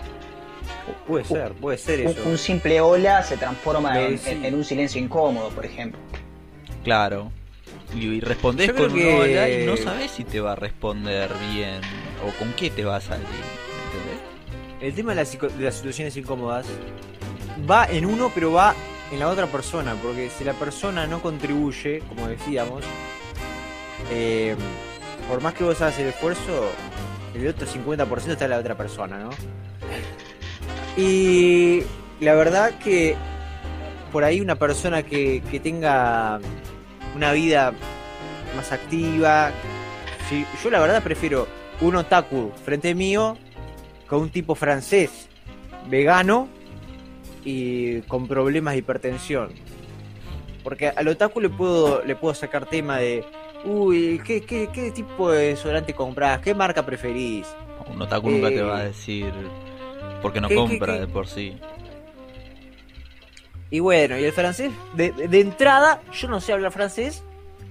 Puede 1.07 1.25
ser, 1.25 1.53
puede 1.55 1.79
ser 1.79 2.01
Un, 2.01 2.07
eso. 2.13 2.29
un 2.29 2.39
simple 2.39 2.81
hola 2.81 3.23
se 3.23 3.37
transforma 3.37 4.01
en, 4.01 4.19
sí. 4.19 4.31
en- 4.31 4.45
en 4.45 4.55
un 4.55 4.65
silencio 4.65 5.01
incómodo, 5.01 5.49
por 5.51 5.65
ejemplo. 5.65 6.01
Claro. 6.85 7.31
Y, 7.95 8.07
y 8.07 8.21
respondés 8.21 8.73
con 8.73 8.93
que- 8.95 9.07
un 9.15 9.21
hola 9.23 9.49
y 9.51 9.67
no 9.67 9.77
sabes 9.77 10.11
si 10.13 10.25
te 10.25 10.41
va 10.41 10.53
a 10.53 10.57
responder 10.57 11.31
bien 11.53 11.81
o 12.27 12.37
con 12.39 12.53
qué 12.55 12.71
te 12.71 12.85
va 12.85 12.97
a 12.97 13.01
salir. 13.01 13.27
El 14.81 14.95
tema 14.95 15.15
de 15.15 15.17
las, 15.17 15.39
de 15.39 15.65
las 15.65 15.75
situaciones 15.75 16.17
incómodas 16.17 16.67
va 17.71 17.87
en 17.87 18.07
uno, 18.07 18.31
pero 18.35 18.53
va 18.53 18.75
en 19.13 19.19
la 19.19 19.29
otra 19.29 19.47
persona. 19.47 19.95
Porque 20.03 20.31
si 20.31 20.45
la 20.45 20.55
persona 20.55 21.07
no 21.07 21.21
contribuye, 21.21 22.01
como 22.09 22.29
decíamos, 22.29 22.85
eh, 24.11 24.57
por 25.29 25.41
más 25.43 25.55
que 25.55 25.65
vos 25.65 25.81
hagas 25.83 25.99
el 25.99 26.09
esfuerzo, 26.09 26.71
el 27.35 27.47
otro 27.47 27.67
50% 27.67 28.33
está 28.33 28.45
en 28.45 28.51
la 28.51 28.59
otra 28.59 28.77
persona, 28.77 29.19
¿no? 29.19 29.31
Y 30.97 31.83
la 32.21 32.35
verdad 32.35 32.73
que 32.79 33.17
por 34.13 34.25
ahí 34.25 34.41
una 34.41 34.57
persona 34.57 35.03
que, 35.03 35.43
que 35.51 35.61
tenga 35.61 36.41
una 37.15 37.33
vida 37.33 37.73
más 38.57 38.73
activa, 38.73 39.53
sí, 40.29 40.45
yo 40.63 40.71
la 40.71 40.81
verdad 40.81 41.03
prefiero 41.03 41.47
un 41.81 41.97
otaku 41.97 42.53
frente 42.65 42.95
mío 42.95 43.39
con 44.11 44.21
un 44.23 44.29
tipo 44.31 44.55
francés, 44.55 45.29
vegano 45.89 46.49
y 47.45 48.01
con 48.03 48.27
problemas 48.29 48.75
de 48.75 48.79
hipertensión. 48.81 49.51
Porque 50.63 50.89
al 50.89 51.09
otaku 51.09 51.41
le 51.41 51.49
puedo, 51.49 52.03
le 52.05 52.15
puedo 52.17 52.35
sacar 52.35 52.67
tema 52.67 52.99
de, 52.99 53.25
uy, 53.65 54.21
¿qué, 54.27 54.43
qué, 54.43 54.69
qué 54.71 54.91
tipo 54.91 55.31
de 55.31 55.49
desodorante 55.49 55.95
compras? 55.95 56.41
¿Qué 56.41 56.55
marca 56.55 56.85
preferís? 56.85 57.47
Un 57.91 58.03
otaku 58.03 58.29
nunca 58.31 58.49
te 58.49 58.57
Eh, 58.59 58.63
va 58.63 58.79
a 58.81 58.85
decir 58.85 59.33
porque 60.21 60.41
no 60.41 60.49
¿qué- 60.49 60.55
compra 60.57 60.99
de 61.01 61.07
por 61.07 61.27
sí. 61.27 61.57
Y 63.71 63.79
bueno, 63.79 64.19
y 64.19 64.25
el 64.25 64.33
francés, 64.33 64.73
de 64.95 65.41
entrada, 65.41 66.03
yo 66.13 66.27
no 66.29 66.41
sé 66.41 66.53
hablar 66.53 66.73
francés 66.73 67.23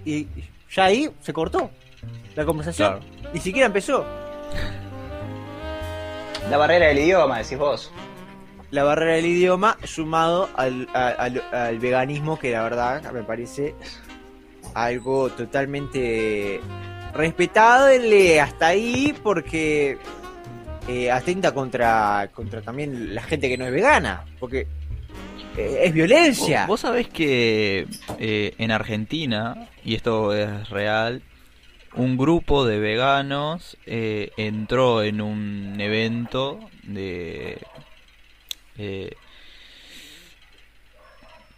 y 0.05 0.27
ya 0.71 0.85
ahí 0.85 1.09
se 1.21 1.33
cortó 1.33 1.69
la 2.35 2.45
conversación. 2.45 2.99
Claro. 3.01 3.31
Ni 3.33 3.39
siquiera 3.41 3.65
empezó. 3.67 4.05
La 6.49 6.57
barrera 6.57 6.87
del 6.87 6.99
idioma, 6.99 7.39
decís 7.39 7.57
vos. 7.57 7.91
La 8.71 8.83
barrera 8.83 9.13
del 9.13 9.25
idioma 9.25 9.77
sumado 9.83 10.49
al, 10.55 10.87
al 10.93 11.79
veganismo, 11.79 12.37
que 12.37 12.51
la 12.51 12.63
verdad 12.63 13.11
me 13.11 13.23
parece 13.23 13.75
algo 14.73 15.29
totalmente 15.29 16.61
respetable 17.13 18.39
hasta 18.39 18.67
ahí, 18.67 19.15
porque 19.23 19.97
eh, 20.87 21.11
atenta 21.11 21.51
contra, 21.53 22.29
contra 22.33 22.61
también 22.61 23.13
la 23.13 23.23
gente 23.23 23.49
que 23.49 23.57
no 23.57 23.65
es 23.65 23.71
vegana, 23.71 24.25
porque 24.39 24.67
eh, 25.57 25.81
es 25.83 25.93
violencia. 25.93 26.61
Vos, 26.61 26.67
vos 26.67 26.79
sabés 26.81 27.07
que 27.07 27.87
eh, 28.19 28.53
en 28.57 28.71
Argentina, 28.71 29.67
y 29.83 29.95
esto 29.95 30.33
es 30.33 30.69
real, 30.69 31.21
un 31.95 32.17
grupo 32.17 32.65
de 32.65 32.79
veganos 32.79 33.77
eh, 33.85 34.31
entró 34.37 35.01
en 35.03 35.21
un 35.21 35.75
evento 35.79 36.59
de 36.83 37.59
eh, 38.77 39.15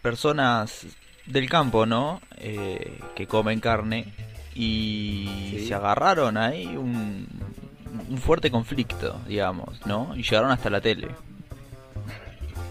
personas 0.02 0.86
del 1.26 1.50
campo, 1.50 1.86
¿no? 1.86 2.22
Eh, 2.38 3.00
que 3.16 3.28
comen 3.28 3.60
carne 3.60 4.14
y 4.56 5.50
Sí. 5.52 5.68
se 5.68 5.74
agarraron 5.74 6.38
ahí 6.38 6.66
un, 6.76 7.28
un 8.10 8.18
fuerte 8.18 8.50
conflicto, 8.52 9.20
digamos, 9.28 9.86
¿no? 9.86 10.14
Y 10.16 10.24
llegaron 10.24 10.52
hasta 10.52 10.70
la 10.70 10.82
tele. 10.82 11.10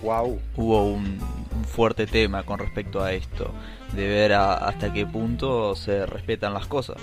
Wow. 0.03 0.41
Hubo 0.57 0.87
un, 0.93 1.19
un 1.55 1.65
fuerte 1.65 2.07
tema 2.07 2.43
con 2.43 2.59
respecto 2.59 3.03
a 3.03 3.13
esto, 3.13 3.53
de 3.93 4.09
ver 4.09 4.33
a- 4.33 4.55
hasta 4.55 4.93
qué 4.93 5.07
punto 5.07 5.77
se 5.77 6.07
respetan 6.07 6.55
las 6.55 6.67
cosas. 6.67 6.97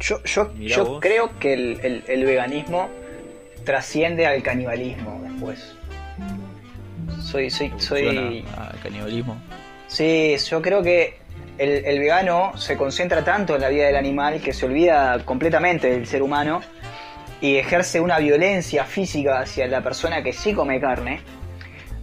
Yo, 0.00 0.22
yo, 0.24 0.52
yo 0.54 1.00
creo 1.00 1.38
que 1.38 1.52
el, 1.54 1.80
el- 1.82 2.04
el 2.06 2.24
veganismo 2.24 2.88
trasciende 3.64 4.26
al 4.26 4.42
canibalismo 4.42 5.20
después. 5.24 5.74
Soy, 7.22 7.50
soy, 7.50 7.72
soy, 7.78 8.06
al 8.56 8.78
canibalismo. 8.80 9.36
Sí, 9.88 10.36
yo 10.50 10.62
creo 10.62 10.82
que 10.82 11.16
el, 11.58 11.84
el 11.84 11.98
vegano 11.98 12.56
se 12.56 12.76
concentra 12.76 13.24
tanto 13.24 13.54
en 13.56 13.62
la 13.62 13.68
vida 13.68 13.86
del 13.86 13.96
animal 13.96 14.40
que 14.40 14.52
se 14.52 14.66
olvida 14.66 15.18
completamente 15.24 15.88
del 15.90 16.06
ser 16.06 16.22
humano 16.22 16.60
y 17.40 17.56
ejerce 17.56 18.00
una 18.00 18.18
violencia 18.18 18.84
física 18.84 19.40
hacia 19.40 19.66
la 19.66 19.82
persona 19.82 20.22
que 20.22 20.32
sí 20.32 20.52
come 20.52 20.80
carne. 20.80 21.20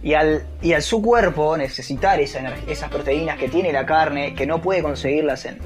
Y 0.02 0.12
al, 0.12 0.44
y 0.60 0.74
al 0.74 0.82
su 0.82 1.00
cuerpo 1.00 1.56
necesitar 1.56 2.20
esa 2.20 2.40
esas 2.68 2.90
proteínas 2.90 3.38
que 3.38 3.48
tiene 3.48 3.72
la 3.72 3.86
carne, 3.86 4.34
que 4.34 4.46
no 4.46 4.60
puede 4.60 4.82
conseguirlas 4.82 5.46
en, 5.46 5.58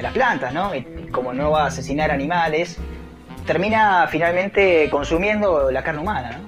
las 0.00 0.12
plantas, 0.12 0.52
¿no? 0.52 0.74
Y 0.74 0.82
como 1.10 1.32
no 1.32 1.50
va 1.50 1.64
a 1.64 1.66
asesinar 1.66 2.10
animales, 2.10 2.78
termina 3.46 4.06
finalmente 4.08 4.88
consumiendo 4.90 5.70
la 5.70 5.82
carne 5.82 6.00
humana, 6.00 6.38
¿no? 6.38 6.46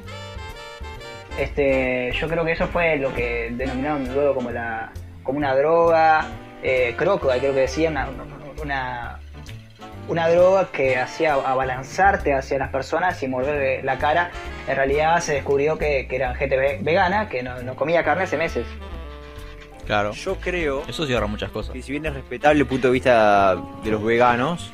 Este, 1.39 2.11
yo 2.13 2.29
creo 2.29 2.45
que 2.45 2.53
eso 2.53 2.67
fue 2.67 2.97
lo 2.97 3.15
que 3.15 3.51
denominaron 3.53 4.13
luego 4.13 4.35
como 4.35 4.51
la 4.51 4.91
como 5.23 5.39
una 5.39 5.55
droga, 5.55 6.27
eh, 6.63 6.95
crocodile 6.97 7.39
creo 7.39 7.55
que 7.55 7.61
decía, 7.61 7.91
una, 7.91 9.19
una, 10.09 10.29
droga 10.29 10.69
que 10.73 10.97
hacía 10.97 11.35
abalanzarte 11.35 12.33
hacia 12.33 12.59
las 12.59 12.71
personas 12.71 13.23
y 13.23 13.29
morder 13.29 13.85
la 13.85 13.99
cara. 13.99 14.31
En 14.67 14.75
realidad 14.75 15.21
se 15.21 15.35
descubrió 15.35 15.79
que, 15.79 16.09
que 16.09 16.17
eran 16.17 16.35
gente 16.35 16.57
ve- 16.57 16.79
vegana, 16.81 17.29
que 17.29 17.43
no 17.43 17.77
comía 17.77 18.03
carne 18.03 18.25
hace 18.25 18.39
meses. 18.39 18.67
Claro. 19.89 20.13
Yo 20.13 20.37
creo 20.37 20.85
Eso 20.87 21.07
cierra 21.07 21.27
muchas 21.27 21.51
cosas. 21.51 21.73
que 21.73 21.81
si 21.81 21.93
bien 21.93 22.05
es 22.05 22.13
respetable 22.13 22.61
el 22.61 22.67
punto 22.67 22.89
de 22.89 22.93
vista 22.93 23.57
de 23.83 23.91
los 23.91 24.05
veganos, 24.05 24.71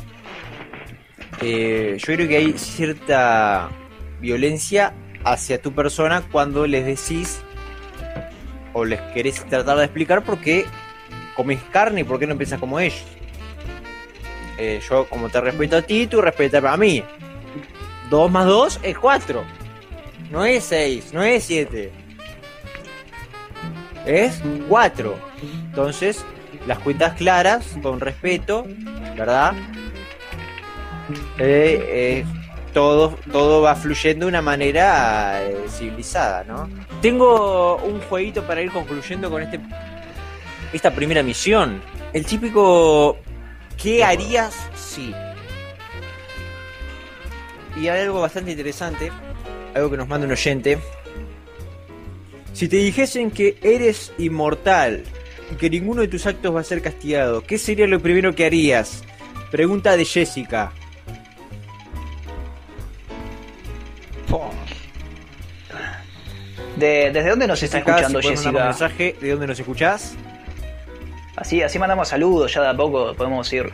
eh, 1.40 1.96
yo 2.00 2.14
creo 2.14 2.27
que 2.27 2.37
hay 2.37 2.59
cierta 2.59 3.70
violencia 4.20 4.92
hacia 5.22 5.62
tu 5.62 5.72
persona 5.72 6.24
cuando 6.33 6.66
les 6.66 6.85
decís 6.85 7.40
o 8.72 8.85
les 8.85 9.00
querés 9.12 9.44
tratar 9.44 9.77
de 9.79 9.85
explicar 9.85 10.24
por 10.24 10.40
qué 10.40 10.66
comes 11.37 11.62
carne 11.70 12.00
y 12.00 12.05
por 12.05 12.18
qué 12.18 12.27
no 12.27 12.37
piensas 12.37 12.59
como 12.59 12.81
ellos. 12.81 13.05
Eh, 14.59 14.81
yo 14.88 15.09
como 15.09 15.29
te 15.29 15.40
respeto 15.40 15.77
a 15.77 15.83
ti, 15.83 16.09
tú 16.09 16.22
respetame 16.22 16.68
a 16.68 16.77
mí. 16.77 17.05
2 18.11 18.31
más 18.33 18.46
2 18.46 18.81
es 18.83 18.98
4. 18.98 19.44
No 20.33 20.44
es 20.44 20.64
6, 20.64 21.14
no 21.14 21.22
es 21.22 21.44
7. 21.44 22.03
Es 24.06 24.42
4. 24.68 25.14
Entonces, 25.66 26.24
las 26.66 26.78
cuentas 26.78 27.14
claras, 27.14 27.66
con 27.82 28.00
respeto, 28.00 28.66
¿verdad? 29.16 29.54
Eh, 31.38 31.84
eh, 31.88 32.24
todo, 32.72 33.16
todo 33.30 33.62
va 33.62 33.74
fluyendo 33.76 34.26
de 34.26 34.30
una 34.30 34.42
manera 34.42 35.42
eh, 35.42 35.66
civilizada, 35.68 36.44
¿no? 36.44 36.68
Tengo 37.00 37.76
un 37.76 38.00
jueguito 38.00 38.42
para 38.44 38.62
ir 38.62 38.72
concluyendo 38.72 39.30
con 39.30 39.42
este 39.42 39.60
esta 40.72 40.90
primera 40.92 41.22
misión. 41.22 41.80
El 42.12 42.26
típico 42.26 43.16
¿qué 43.80 44.02
harías 44.02 44.54
si? 44.74 45.14
Y 47.76 47.88
hay 47.88 48.02
algo 48.02 48.20
bastante 48.20 48.52
interesante, 48.52 49.12
algo 49.74 49.90
que 49.90 49.96
nos 49.96 50.08
manda 50.08 50.26
un 50.26 50.32
oyente. 50.32 50.78
Si 52.54 52.68
te 52.68 52.76
dijesen 52.76 53.30
que 53.30 53.58
eres 53.62 54.12
inmortal 54.16 55.02
y 55.52 55.56
que 55.56 55.68
ninguno 55.68 56.00
de 56.00 56.08
tus 56.08 56.24
actos 56.26 56.54
va 56.54 56.60
a 56.60 56.64
ser 56.64 56.80
castigado, 56.80 57.42
¿qué 57.42 57.58
sería 57.58 57.86
lo 57.86 58.00
primero 58.00 58.34
que 58.34 58.46
harías? 58.46 59.02
Pregunta 59.50 59.96
de 59.96 60.04
Jessica. 60.06 60.72
De- 66.76 67.10
¿Desde 67.12 67.30
dónde 67.30 67.46
nos 67.46 67.62
está 67.62 67.78
Jessica, 67.78 67.92
escuchando 67.96 68.22
si 68.22 68.28
Jessica? 68.28 68.48
un 68.50 68.64
mensaje 68.64 69.16
de 69.20 69.30
dónde 69.30 69.46
nos 69.46 69.58
escuchás. 69.60 70.14
Así, 71.36 71.62
así 71.62 71.78
mandamos 71.78 72.08
saludos, 72.08 72.52
ya 72.54 72.62
de 72.62 72.68
a 72.68 72.74
poco 72.76 73.14
podemos 73.14 73.52
ir 73.52 73.70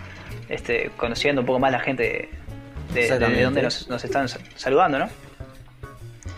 este, 0.48 0.90
conociendo 0.96 1.42
un 1.42 1.46
poco 1.46 1.58
más 1.58 1.72
la 1.72 1.80
gente 1.80 2.28
de, 2.94 3.18
de- 3.18 3.42
dónde 3.44 3.62
nos, 3.62 3.88
nos 3.88 4.04
están 4.04 4.28
sa- 4.28 4.40
saludando, 4.56 4.98
¿no? 4.98 5.08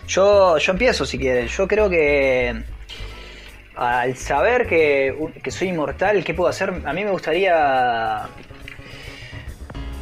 Yo, 0.07 0.57
yo 0.57 0.71
empiezo 0.73 1.05
si 1.05 1.17
quieren. 1.17 1.47
Yo 1.47 1.67
creo 1.67 1.89
que 1.89 2.63
al 3.75 4.15
saber 4.17 4.67
que, 4.67 5.15
que 5.41 5.49
soy 5.51 5.69
inmortal, 5.69 6.23
¿qué 6.23 6.33
puedo 6.33 6.49
hacer? 6.49 6.69
A 6.85 6.93
mí 6.93 7.03
me 7.03 7.11
gustaría 7.11 8.27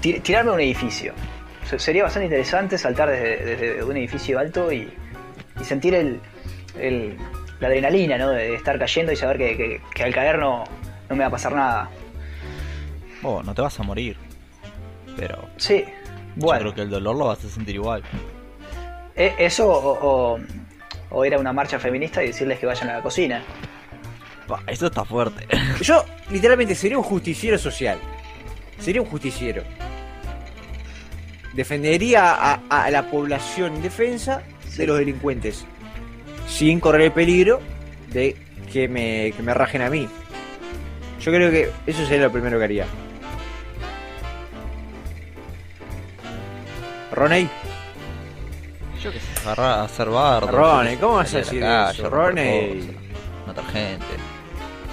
ti- 0.02 0.20
tirarme 0.20 0.52
a 0.52 0.54
un 0.56 0.60
edificio. 0.60 1.14
Se- 1.66 1.80
Sería 1.80 2.04
bastante 2.04 2.26
interesante 2.26 2.78
saltar 2.78 3.10
desde, 3.10 3.46
desde 3.46 3.84
un 3.84 3.96
edificio 3.98 4.40
alto 4.40 4.72
y, 4.72 4.92
y 5.60 5.64
sentir 5.64 5.94
el, 5.94 6.20
el- 6.80 7.18
la 7.60 7.68
adrenalina, 7.68 8.18
¿no? 8.18 8.30
De 8.32 8.56
estar 8.56 8.78
cayendo 8.80 9.12
y 9.12 9.16
saber 9.16 9.38
que, 9.38 9.56
que- 9.58 9.82
que 9.94 10.04
al 10.04 10.14
caer 10.14 10.40
no, 10.40 10.64
no 11.10 11.16
me 11.16 11.22
va 11.22 11.28
a 11.28 11.32
pasar 11.32 11.54
nada. 11.54 11.90
Oh, 13.24 13.44
no 13.44 13.54
te 13.54 13.62
vas 13.62 13.80
a 13.80 13.84
morir. 13.84 14.18
Pero 15.16 15.48
Sí, 15.58 15.84
yo 15.86 15.92
bueno. 16.38 16.62
creo 16.62 16.74
que 16.76 16.82
el 16.82 16.90
dolor 16.90 17.16
lo 17.16 17.26
vas 17.28 17.44
a 17.46 17.50
sentir 17.50 17.76
igual. 17.76 18.02
E- 19.16 19.36
Eso 19.38 19.68
o, 19.70 20.34
o- 20.36 20.40
o 21.12 21.26
ir 21.26 21.34
a 21.36 21.40
una 21.40 21.52
marcha 21.54 21.78
feminista 21.80 22.24
y 22.24 22.28
decirles 22.28 22.60
que 22.60 22.66
vayan 22.66 22.90
a 22.90 22.94
la 22.98 23.02
cocina. 23.02 23.44
Eso 24.68 24.88
está 24.88 25.06
fuerte. 25.06 25.48
Yo, 25.82 26.04
literalmente, 26.30 26.76
sería 26.76 26.98
un 26.98 27.04
justiciero 27.04 27.58
social. 27.58 27.98
Sería 28.80 29.02
un 29.02 29.08
justiciero. 29.08 29.64
Defendería 31.54 32.34
a, 32.34 32.60
a 32.70 32.90
la 32.92 33.10
población 33.10 33.76
indefensa 33.76 34.42
de 34.78 34.88
los 34.88 34.98
delincuentes. 34.98 35.66
Sin 36.48 36.80
correr 36.80 37.02
el 37.02 37.12
peligro 37.12 37.62
de 38.10 38.36
que 38.72 38.88
me, 38.88 39.34
que 39.36 39.44
me 39.44 39.54
rajen 39.54 39.82
a 39.82 39.90
mí. 39.90 40.08
Yo 41.22 41.32
creo 41.32 41.52
que 41.52 41.70
eso 41.88 42.06
sería 42.06 42.24
lo 42.26 42.32
primero 42.32 42.58
que 42.58 42.64
haría. 42.66 42.86
Roney, 47.12 47.50
Yo 49.04 49.12
qué 49.12 49.20
sé, 49.20 49.26
agarrar 49.44 49.80
a 49.80 49.84
hacer 49.84 50.10
bardo. 50.10 50.52
Ronnie, 50.52 50.98
¿cómo 50.98 51.16
vas 51.16 51.34
a 51.34 51.38
decir 51.38 51.62
la 51.62 51.92
eso, 51.92 52.10
Ronnie? 52.10 52.84
Matar 53.48 53.66
gente. 53.66 54.06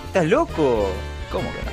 ¿estás 0.07 0.27
loco? 0.27 0.90
¿Cómo 1.31 1.51
que 1.51 1.59
no? 1.59 1.71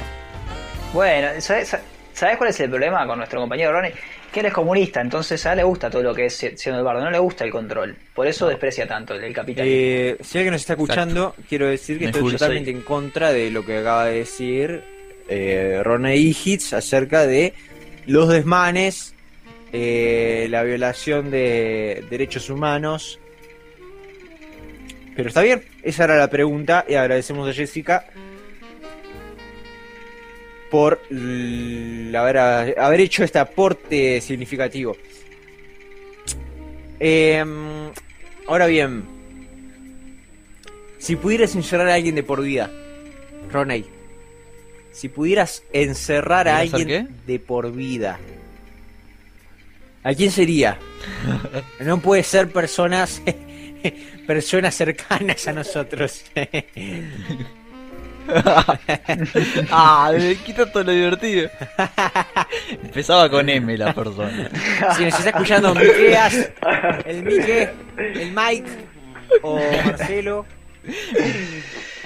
Bueno, 0.93 1.30
¿sabes, 1.39 1.76
sabes 2.13 2.38
cuál 2.38 2.50
es 2.50 2.60
el 2.60 2.69
problema 2.69 3.08
con 3.08 3.17
nuestro 3.17 3.39
compañero 3.39 3.71
Ronnie? 3.71 3.93
Que 4.32 4.41
él 4.41 4.48
es 4.48 4.54
comunista, 4.54 5.00
entonces 5.00 5.45
a 5.45 5.54
él 5.54 5.58
le 5.58 5.63
gusta 5.63 5.89
todo 5.89 6.04
lo 6.04 6.13
que 6.13 6.26
es 6.26 6.36
siendo 6.36 6.80
el 6.80 6.84
bardo, 6.84 7.02
no 7.02 7.10
le 7.10 7.19
gusta 7.19 7.45
el 7.45 7.52
control. 7.52 7.95
Por 8.13 8.28
eso 8.28 8.48
desprecia 8.48 8.86
tanto 8.86 9.13
el, 9.13 9.24
el 9.24 9.34
capitalismo. 9.34 9.78
Eh, 9.78 10.17
si 10.21 10.38
alguien 10.38 10.52
nos 10.52 10.62
está 10.62 10.74
escuchando, 10.74 11.36
quiero 11.48 11.67
decir 11.67 11.98
que 11.98 12.06
Me 12.06 12.12
estoy 12.12 12.34
totalmente 12.34 12.71
en 12.71 12.82
contra 12.82 13.32
de 13.32 13.50
lo 13.50 13.65
que 13.65 13.78
acaba 13.78 14.06
de 14.06 14.19
decir 14.19 14.84
eh, 15.30 15.80
Ronnie 15.84 16.36
Hitz 16.43 16.74
acerca 16.74 17.26
de 17.26 17.54
los 18.06 18.30
desmanes, 18.30 19.14
eh, 19.77 20.47
la 20.49 20.63
violación 20.63 21.29
de 21.29 22.05
derechos 22.09 22.49
humanos. 22.49 23.19
Pero 25.17 25.27
está 25.27 25.41
bien, 25.41 25.65
esa 25.83 26.05
era 26.05 26.15
la 26.15 26.29
pregunta 26.29 26.85
y 26.88 26.93
agradecemos 26.93 27.49
a 27.49 27.53
Jessica 27.53 28.05
por 30.71 31.01
haber, 31.11 32.38
haber 32.38 32.99
hecho 33.01 33.25
este 33.25 33.38
aporte 33.38 34.21
significativo. 34.21 34.95
Em, 36.97 37.91
ahora 38.47 38.67
bien, 38.67 39.03
si 40.99 41.17
pudieras 41.17 41.53
encerrar 41.55 41.89
a 41.89 41.95
alguien 41.95 42.15
de 42.15 42.23
por 42.23 42.41
vida, 42.41 42.71
Roney, 43.51 43.85
si 44.93 45.09
pudieras 45.09 45.63
encerrar 45.73 46.47
a 46.47 46.59
¿Pudieras 46.61 46.73
hacer 46.73 46.93
alguien 46.95 47.17
de 47.27 47.39
por 47.39 47.73
vida, 47.73 48.17
¿A 50.06 50.13
quién 50.13 50.32
sería? 50.32 50.78
No 51.80 52.00
puede 52.00 52.22
ser 52.22 52.52
personas 52.52 53.22
personas 54.28 54.76
cercanas 54.76 55.48
a 55.48 55.54
nosotros. 55.54 56.24
ah, 59.72 60.12
me 60.15 60.36
quita 60.36 60.72
todo 60.72 60.84
lo 60.84 60.91
divertido. 60.91 61.50
Empezaba 62.84 63.28
con 63.30 63.50
M 63.50 63.76
la 63.76 63.96
persona. 63.96 64.48
Si 64.96 65.06
nos 65.06 65.18
está 65.18 65.30
escuchando 65.32 65.74
Miqueas, 65.74 66.52
el 67.06 67.24
Mique, 67.24 67.72
el 67.98 68.32
Mike 68.32 68.70
o 69.41 69.60
Marcelo, 69.86 70.46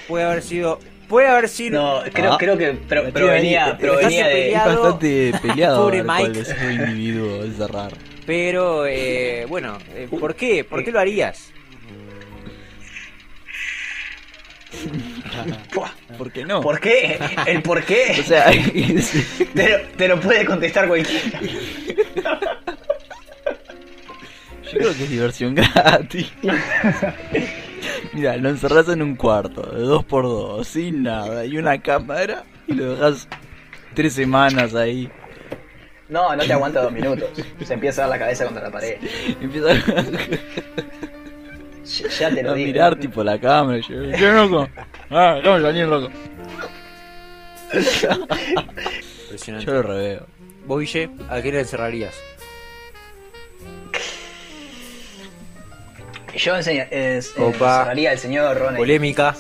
puede 0.08 0.24
haber 0.24 0.42
sido. 0.42 0.80
Puede 1.10 1.28
haber 1.28 1.50
sido. 1.50 2.04
No, 2.06 2.12
creo, 2.14 2.34
Ah. 2.34 2.38
creo 2.40 2.58
que 2.58 2.72
pro- 2.74 3.10
provenía, 3.12 3.66
ahí, 3.66 3.74
provenía 3.80 4.28
de. 4.28 4.40
Es 4.40 4.46
peleado. 4.54 4.82
bastante 4.84 5.34
peleado 5.42 5.82
Pobre 5.84 6.04
Mike. 6.04 6.40
es 6.40 6.48
su 6.50 6.70
individuo 6.70 7.44
de 7.44 7.52
cerrar. 7.52 7.92
Pero, 8.26 8.86
eh, 8.86 9.46
bueno, 9.50 9.78
eh, 9.96 10.08
¿por 10.20 10.36
qué? 10.36 10.64
¿Por 10.64 10.84
qué 10.84 10.92
lo 10.92 11.00
harías? 11.00 11.52
¿Por 16.18 16.32
qué 16.32 16.46
no? 16.46 16.62
¿Por 16.62 16.80
qué? 16.80 17.20
¿El 17.48 17.62
por 17.64 17.84
qué? 17.84 18.18
O 18.20 18.24
sea, 18.24 18.46
te, 19.56 19.70
lo, 19.70 19.78
te 19.98 20.08
lo 20.08 20.20
puede 20.20 20.46
contestar 20.46 20.88
cualquiera. 20.88 21.40
yo 24.64 24.72
creo 24.78 24.94
que 24.96 25.04
es 25.04 25.10
diversión 25.10 25.56
gratis. 25.56 26.32
Mira, 28.14 28.36
lo 28.38 28.50
encerrás 28.50 28.88
en 28.90 29.02
un 29.02 29.16
cuarto 29.16 29.62
de 29.62 29.82
dos 29.82 30.04
por 30.06 30.24
dos, 30.26 30.68
sin 30.68 31.04
nada, 31.04 31.46
y 31.46 31.58
una 31.58 31.82
cámara, 31.82 32.44
y 32.68 32.74
lo 32.74 32.92
dejas 32.96 33.28
tres 33.94 34.14
semanas 34.14 34.76
ahí. 34.76 35.10
No, 36.08 36.36
no 36.36 36.44
te 36.44 36.54
aguanta 36.54 36.82
dos 36.82 36.92
minutos. 36.92 37.30
Se 37.64 37.74
empieza 37.76 38.02
a 38.04 38.08
dar 38.08 38.18
la 38.18 38.20
cabeza 38.26 38.46
contra 38.46 38.64
la 38.64 38.72
pared. 38.72 38.98
Empieza 39.40 39.74
Ya, 41.86 42.08
ya 42.10 42.30
te 42.34 42.40
a, 42.40 42.44
lo 42.44 42.52
a 42.52 42.54
digo. 42.56 42.68
mirar 42.68 42.96
tipo 43.00 43.24
la 43.24 43.40
cámara. 43.40 43.80
Yo, 43.80 44.04
yo 44.04 44.32
loco. 44.34 44.68
Ah, 45.10 45.36
déjame 45.36 45.62
salir 45.62 45.88
loco. 45.88 46.10
Impresionante. 49.24 49.66
Yo 49.66 49.74
lo 49.74 49.82
reveo. 49.84 50.26
¿Vos, 50.66 50.80
Guille, 50.82 51.10
a 51.30 51.42
qué 51.42 51.52
le 51.52 51.60
encerrarías? 51.62 52.16
Yo 56.36 56.56
enseña, 56.56 56.84
es, 56.92 57.30
eh, 57.38 57.42
Opa. 57.42 57.78
encerraría 57.80 58.12
al 58.12 58.18
señor 58.20 58.58
Ronald. 58.58 58.78
Polémica. 58.78 59.36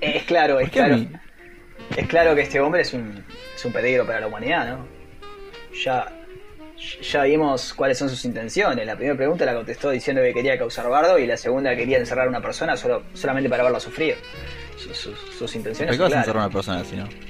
Es 0.00 0.22
claro, 0.24 0.58
es 0.60 0.66
¿Por 0.68 0.72
qué 0.72 0.80
a 0.80 0.86
claro. 0.86 1.02
Es 1.96 2.06
claro 2.06 2.34
que 2.34 2.42
este 2.42 2.60
hombre 2.60 2.82
es 2.82 2.92
un, 2.94 3.24
es 3.54 3.64
un 3.64 3.72
peligro 3.72 4.06
para 4.06 4.20
la 4.20 4.28
humanidad, 4.28 4.68
¿no? 4.68 4.86
Ya, 5.84 6.06
ya 7.02 7.22
vimos 7.24 7.74
cuáles 7.74 7.98
son 7.98 8.08
sus 8.08 8.24
intenciones. 8.24 8.86
La 8.86 8.94
primera 8.94 9.16
pregunta 9.16 9.44
la 9.44 9.54
contestó 9.54 9.90
diciendo 9.90 10.22
que 10.22 10.32
quería 10.32 10.56
causar 10.56 10.88
bardo 10.88 11.18
y 11.18 11.26
la 11.26 11.36
segunda 11.36 11.74
quería 11.76 11.98
encerrar 11.98 12.26
a 12.26 12.30
una 12.30 12.40
persona 12.40 12.76
solo, 12.76 13.02
solamente 13.14 13.50
para 13.50 13.64
verla 13.64 13.80
sufrir. 13.80 14.16
Sus, 14.76 14.96
sus- 14.96 15.18
sus 15.38 15.54
intenciones 15.56 15.94
¿Por 15.96 16.06
qué 16.06 16.14
vas 16.14 16.16
a 16.16 16.20
encerrar 16.20 16.42
a 16.44 16.46
una 16.46 16.54
persona 16.54 16.80
así, 16.80 16.96
no? 16.96 17.08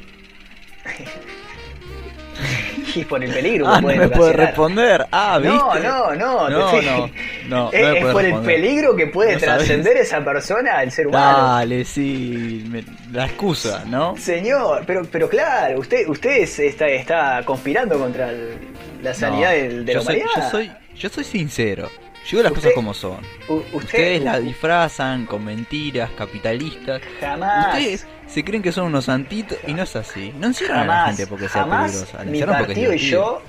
Y 2.95 3.05
por 3.05 3.23
el 3.23 3.33
peligro 3.33 3.67
Ah, 3.69 3.81
no 3.81 3.89
me 3.89 4.09
puede 4.09 4.33
responder. 4.33 5.07
Ah, 5.13 5.39
¿viste? 5.39 5.57
No, 5.57 6.15
no, 6.15 6.49
no. 6.49 6.49
no, 6.49 6.71
no, 7.49 7.71
es, 7.73 8.05
por 8.07 8.25
el 8.25 8.41
peligro 8.41 8.95
que 8.97 9.07
puede 9.07 9.35
No 9.35 9.39
trascender 9.41 9.97
esa 9.97 10.25
persona 10.25 10.79
al 10.79 10.91
ser 10.93 11.07
humano. 11.09 11.55
Dale, 11.55 11.85
sí. 11.85 12.65
me- 12.69 12.85
la 13.13 13.27
excusa, 13.27 13.85
¿no? 13.87 14.17
Señor, 14.17 14.85
pero, 14.87 15.03
pero 15.11 15.29
claro, 15.29 15.81
usted, 15.81 16.09
usted 16.09 16.43
está, 16.61 16.87
está 16.89 17.43
conspirando 17.45 17.99
contra 17.99 18.31
el- 18.31 18.59
la 19.03 19.15
sanidad 19.15 19.53
del- 19.53 19.85
de, 19.85 19.93
yo 19.95 19.99
la 20.01 20.05
soy, 20.05 20.17
humanidad. 20.17 20.43
yo 20.45 20.51
soy, 20.51 20.73
yo 20.97 21.09
soy 21.09 21.25
sincero. 21.25 21.89
Yo 22.27 22.37
digo 22.37 22.43
las 22.43 22.53
Usted- 22.53 22.63
cosas 22.63 22.75
como 22.75 22.93
son. 22.95 23.17
Usted 23.49 23.75
Ustedes 23.75 24.23
la 24.23 24.39
disfrazan 24.39 25.25
con 25.27 25.43
mentiras 25.45 26.11
capitalistas. 26.17 27.01
jamás, 27.19 27.75
Ustedes 27.75 28.07
se 28.29 28.45
creen 28.45 28.63
que 28.63 28.73
son 28.73 28.87
unos 28.87 29.07
santitos 29.07 29.57
y 29.67 29.73
no 29.73 29.83
es 29.83 29.97
así. 29.97 30.33
No 30.39 30.49
encierran 30.49 30.81
a 30.81 30.85
la 30.85 30.93
jamás, 30.93 31.17
gente 31.17 31.27
porque 31.27 31.49
sea 31.49 31.63
jamás, 31.63 31.91
peligrosa. 31.93 32.19
La 32.19 32.25
mi 32.25 32.31
encierran 32.31 32.59
porque 32.59 32.73
es 32.73 32.79
partido 32.79 32.93
y 32.95 32.99
yo, 32.99 33.43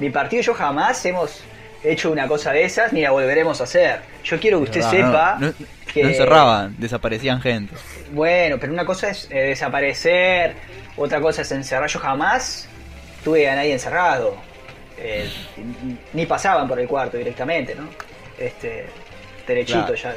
mi 0.00 0.10
partido 0.10 0.42
y 0.42 0.44
yo 0.44 0.54
jamás 0.54 1.06
hemos 1.06 1.40
hecho 1.84 2.10
una 2.10 2.26
cosa 2.28 2.52
de 2.52 2.64
esas 2.64 2.92
ni 2.92 3.02
la 3.02 3.10
volveremos 3.10 3.60
a 3.60 3.64
hacer. 3.64 4.00
Yo 4.24 4.38
quiero 4.40 4.58
que 4.58 4.64
usted 4.64 4.82
sepa 4.82 5.36
No, 5.40 5.46
no, 5.48 5.52
que 5.92 6.02
no 6.02 6.08
encerraban, 6.10 6.74
desaparecían 6.78 7.40
gente. 7.40 7.74
Bueno, 8.12 8.56
pero 8.60 8.72
una 8.72 8.84
cosa 8.84 9.10
es 9.10 9.28
eh, 9.30 9.48
desaparecer, 9.48 10.54
otra 10.96 11.20
cosa 11.20 11.42
es 11.42 11.52
encerrar. 11.52 11.88
Yo 11.88 11.98
jamás 12.00 12.68
tuve 13.24 13.48
a 13.48 13.54
nadie 13.54 13.72
encerrado. 13.72 14.36
Eh, 14.98 15.30
ni- 16.12 16.26
pasaban 16.26 16.66
por 16.66 16.80
el 16.80 16.88
cuarto 16.88 17.16
directamente, 17.16 17.74
¿no? 17.74 17.88
Este, 18.38 18.86
derechito 19.46 19.94
Claro. 19.94 19.94
ya. 19.94 20.14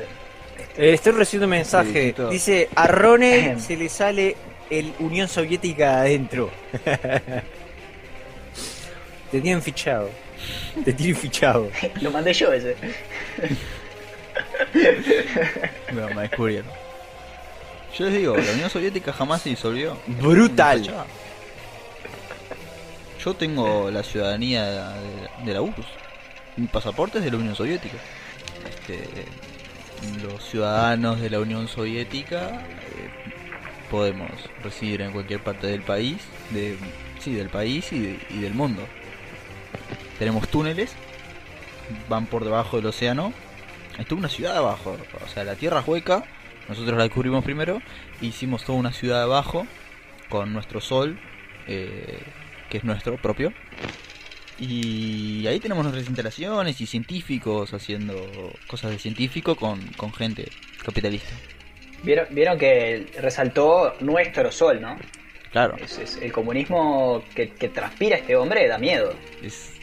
Eh, 0.78 0.94
estoy 0.94 1.12
recibiendo 1.14 1.46
un 1.46 1.52
mensaje. 1.52 2.16
Dice, 2.32 2.68
a 2.76 2.88
Rone 2.88 3.60
se 3.60 3.76
le 3.78 3.90
sale 3.90 4.36
el 4.70 4.94
Unión 5.00 5.28
Soviética 5.28 6.00
adentro. 6.02 6.50
Te 9.32 9.40
tienen 9.40 9.62
fichado. 9.62 10.10
Te 10.86 10.94
tienen 10.94 11.16
fichado. 11.16 11.70
Lo 12.02 12.12
mandé 12.12 12.34
yo 12.34 12.52
ese. 12.52 12.76
Bueno, 15.92 16.16
me 16.16 16.22
descubrieron. 16.24 16.72
Yo 17.98 18.06
les 18.06 18.14
digo, 18.16 18.38
la 18.38 18.52
Unión 18.54 18.70
Soviética 18.70 19.12
jamás 19.12 19.42
se 19.42 19.50
disolvió. 19.50 19.98
Brutal. 20.08 20.82
Yo 23.24 23.34
tengo 23.36 23.92
la 23.92 24.02
ciudadanía 24.04 24.66
de, 24.66 25.46
de 25.46 25.54
la 25.54 25.62
URSS. 25.62 25.86
Mi 26.58 26.68
pasaporte 26.68 27.20
es 27.20 27.24
de 27.26 27.32
la 27.32 27.38
Unión 27.38 27.56
Soviética. 27.56 27.98
Este, 28.70 29.04
los 30.24 30.44
ciudadanos 30.50 31.20
de 31.22 31.30
la 31.30 31.40
Unión 31.40 31.68
Soviética 31.68 32.50
eh, 32.50 33.10
podemos 33.92 34.32
residir 34.64 35.02
en 35.02 35.12
cualquier 35.12 35.42
parte 35.42 35.68
del 35.68 35.82
país, 35.82 36.18
de, 36.52 36.78
sí, 37.20 37.34
del 37.34 37.50
país 37.50 37.92
y, 37.92 38.00
de- 38.00 38.20
y 38.32 38.40
del 38.40 38.54
mundo. 38.54 38.88
Tenemos 40.22 40.48
túneles, 40.50 40.94
van 42.08 42.28
por 42.28 42.44
debajo 42.46 42.78
del 42.78 42.86
océano. 42.86 43.34
Estuvo 43.98 44.20
una 44.20 44.30
ciudad 44.30 44.56
abajo, 44.56 44.96
o 45.20 45.28
sea, 45.28 45.44
la 45.44 45.56
tierra 45.56 45.80
es 45.80 45.88
hueca, 45.88 46.24
nosotros 46.70 46.96
la 46.96 47.06
descubrimos 47.06 47.44
primero, 47.44 47.82
e 48.22 48.28
hicimos 48.28 48.64
toda 48.64 48.78
una 48.78 48.94
ciudad 48.94 49.24
abajo 49.24 49.66
con 50.30 50.54
nuestro 50.54 50.80
sol, 50.80 51.20
eh, 51.66 52.20
que 52.70 52.78
es 52.78 52.84
nuestro 52.84 53.18
propio. 53.18 53.52
Y 54.60 55.48
ahí 55.48 55.60
tenemos 55.60 55.84
nuestras 55.84 56.06
instalaciones 56.06 56.80
y 56.82 56.86
científicos 56.86 57.74
haciendo 57.74 58.54
cosas 58.68 58.92
de 58.92 59.00
científico 59.00 59.56
con, 59.56 59.82
con 59.98 60.14
gente 60.14 60.50
capitalista. 60.86 61.34
Vieron, 62.04 62.28
vieron 62.30 62.60
que 62.60 63.08
resaltó 63.20 63.96
nuestro 64.02 64.52
sol, 64.52 64.82
¿no? 64.82 64.98
Claro, 65.52 65.78
Es, 65.78 65.98
es 65.98 66.18
el 66.18 66.32
comunismo 66.32 67.24
que, 67.34 67.50
que 67.50 67.70
transpira 67.70 68.18
este 68.18 68.36
hombre 68.36 68.68
da 68.68 68.78
miedo. 68.78 69.16
es 69.42 69.81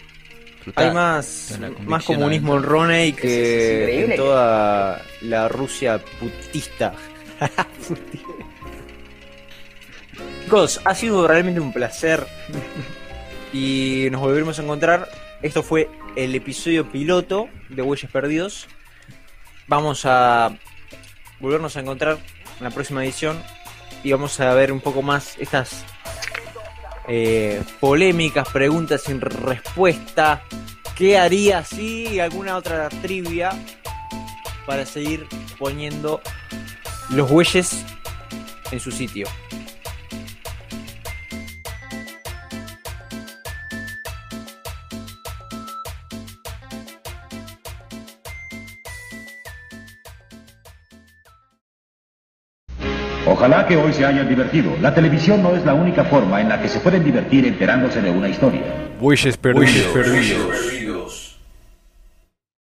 Hay 0.77 0.91
más, 0.93 1.59
más 1.87 2.05
comunismo 2.05 2.57
en 2.57 2.63
Roney 2.63 3.09
Es- 3.11 3.17
es 3.17 3.21
que 3.21 4.05
en 4.05 4.17
toda 4.17 5.03
la 5.23 5.49
Rusia 5.49 5.99
putista. 6.21 6.93
Chicos, 10.45 10.81
ha 10.85 10.95
sido 10.95 11.27
realmente 11.29 11.61
un 11.61 11.73
placer 11.73 12.27
y 13.53 14.09
nos 14.11 14.21
volveremos 14.21 14.59
a 14.59 14.63
encontrar. 14.63 15.09
Esto 15.43 15.63
fue 15.63 15.89
el 16.17 16.35
episodio 16.35 16.91
piloto 16.91 17.49
de 17.69 17.83
Huellas 17.83 18.11
Perdidos. 18.11 18.67
Vamos 19.67 20.03
a 20.07 20.57
volvernos 21.39 21.77
a 21.77 21.81
encontrar 21.81 22.19
en 22.59 22.65
la 22.65 22.71
próxima 22.71 23.05
edición 23.05 23.41
y 24.03 24.11
vamos 24.13 24.41
a 24.41 24.53
ver 24.55 24.73
un 24.73 24.81
poco 24.81 25.03
más 25.03 25.37
estas 25.39 25.85
eh, 27.09 27.63
polémicas, 27.81 28.49
preguntas 28.51 29.03
sin 29.03 29.21
respuesta. 29.21 30.43
¿Qué 30.97 31.19
haría 31.19 31.65
si 31.65 32.21
alguna 32.21 32.57
otra 32.57 32.89
trivia 32.89 33.51
para 34.67 34.85
seguir 34.85 35.27
poniendo 35.59 36.21
los 37.11 37.31
bueyes 37.31 37.85
en 38.71 38.81
su 38.81 38.91
sitio? 38.91 39.27
Ojalá 53.49 53.67
que 53.67 53.79
hoy 53.79 53.95
se 53.95 54.05
hayan 54.05 54.29
divertido. 54.29 54.77
La 54.83 54.95
televisión 54.95 55.43
no 55.43 55.57
es 55.57 55.65
la 55.65 55.73
única 55.73 56.05
forma 56.05 56.39
en 56.43 56.51
la 56.51 56.61
que 56.61 56.69
se 56.69 56.81
pueden 56.81 57.03
divertir 57.03 57.47
enterándose 57.47 58.03
de 58.03 58.11
una 58.11 58.29
historia. 58.29 58.61
Bueyes 59.01 59.39
perdidos. 59.39 60.78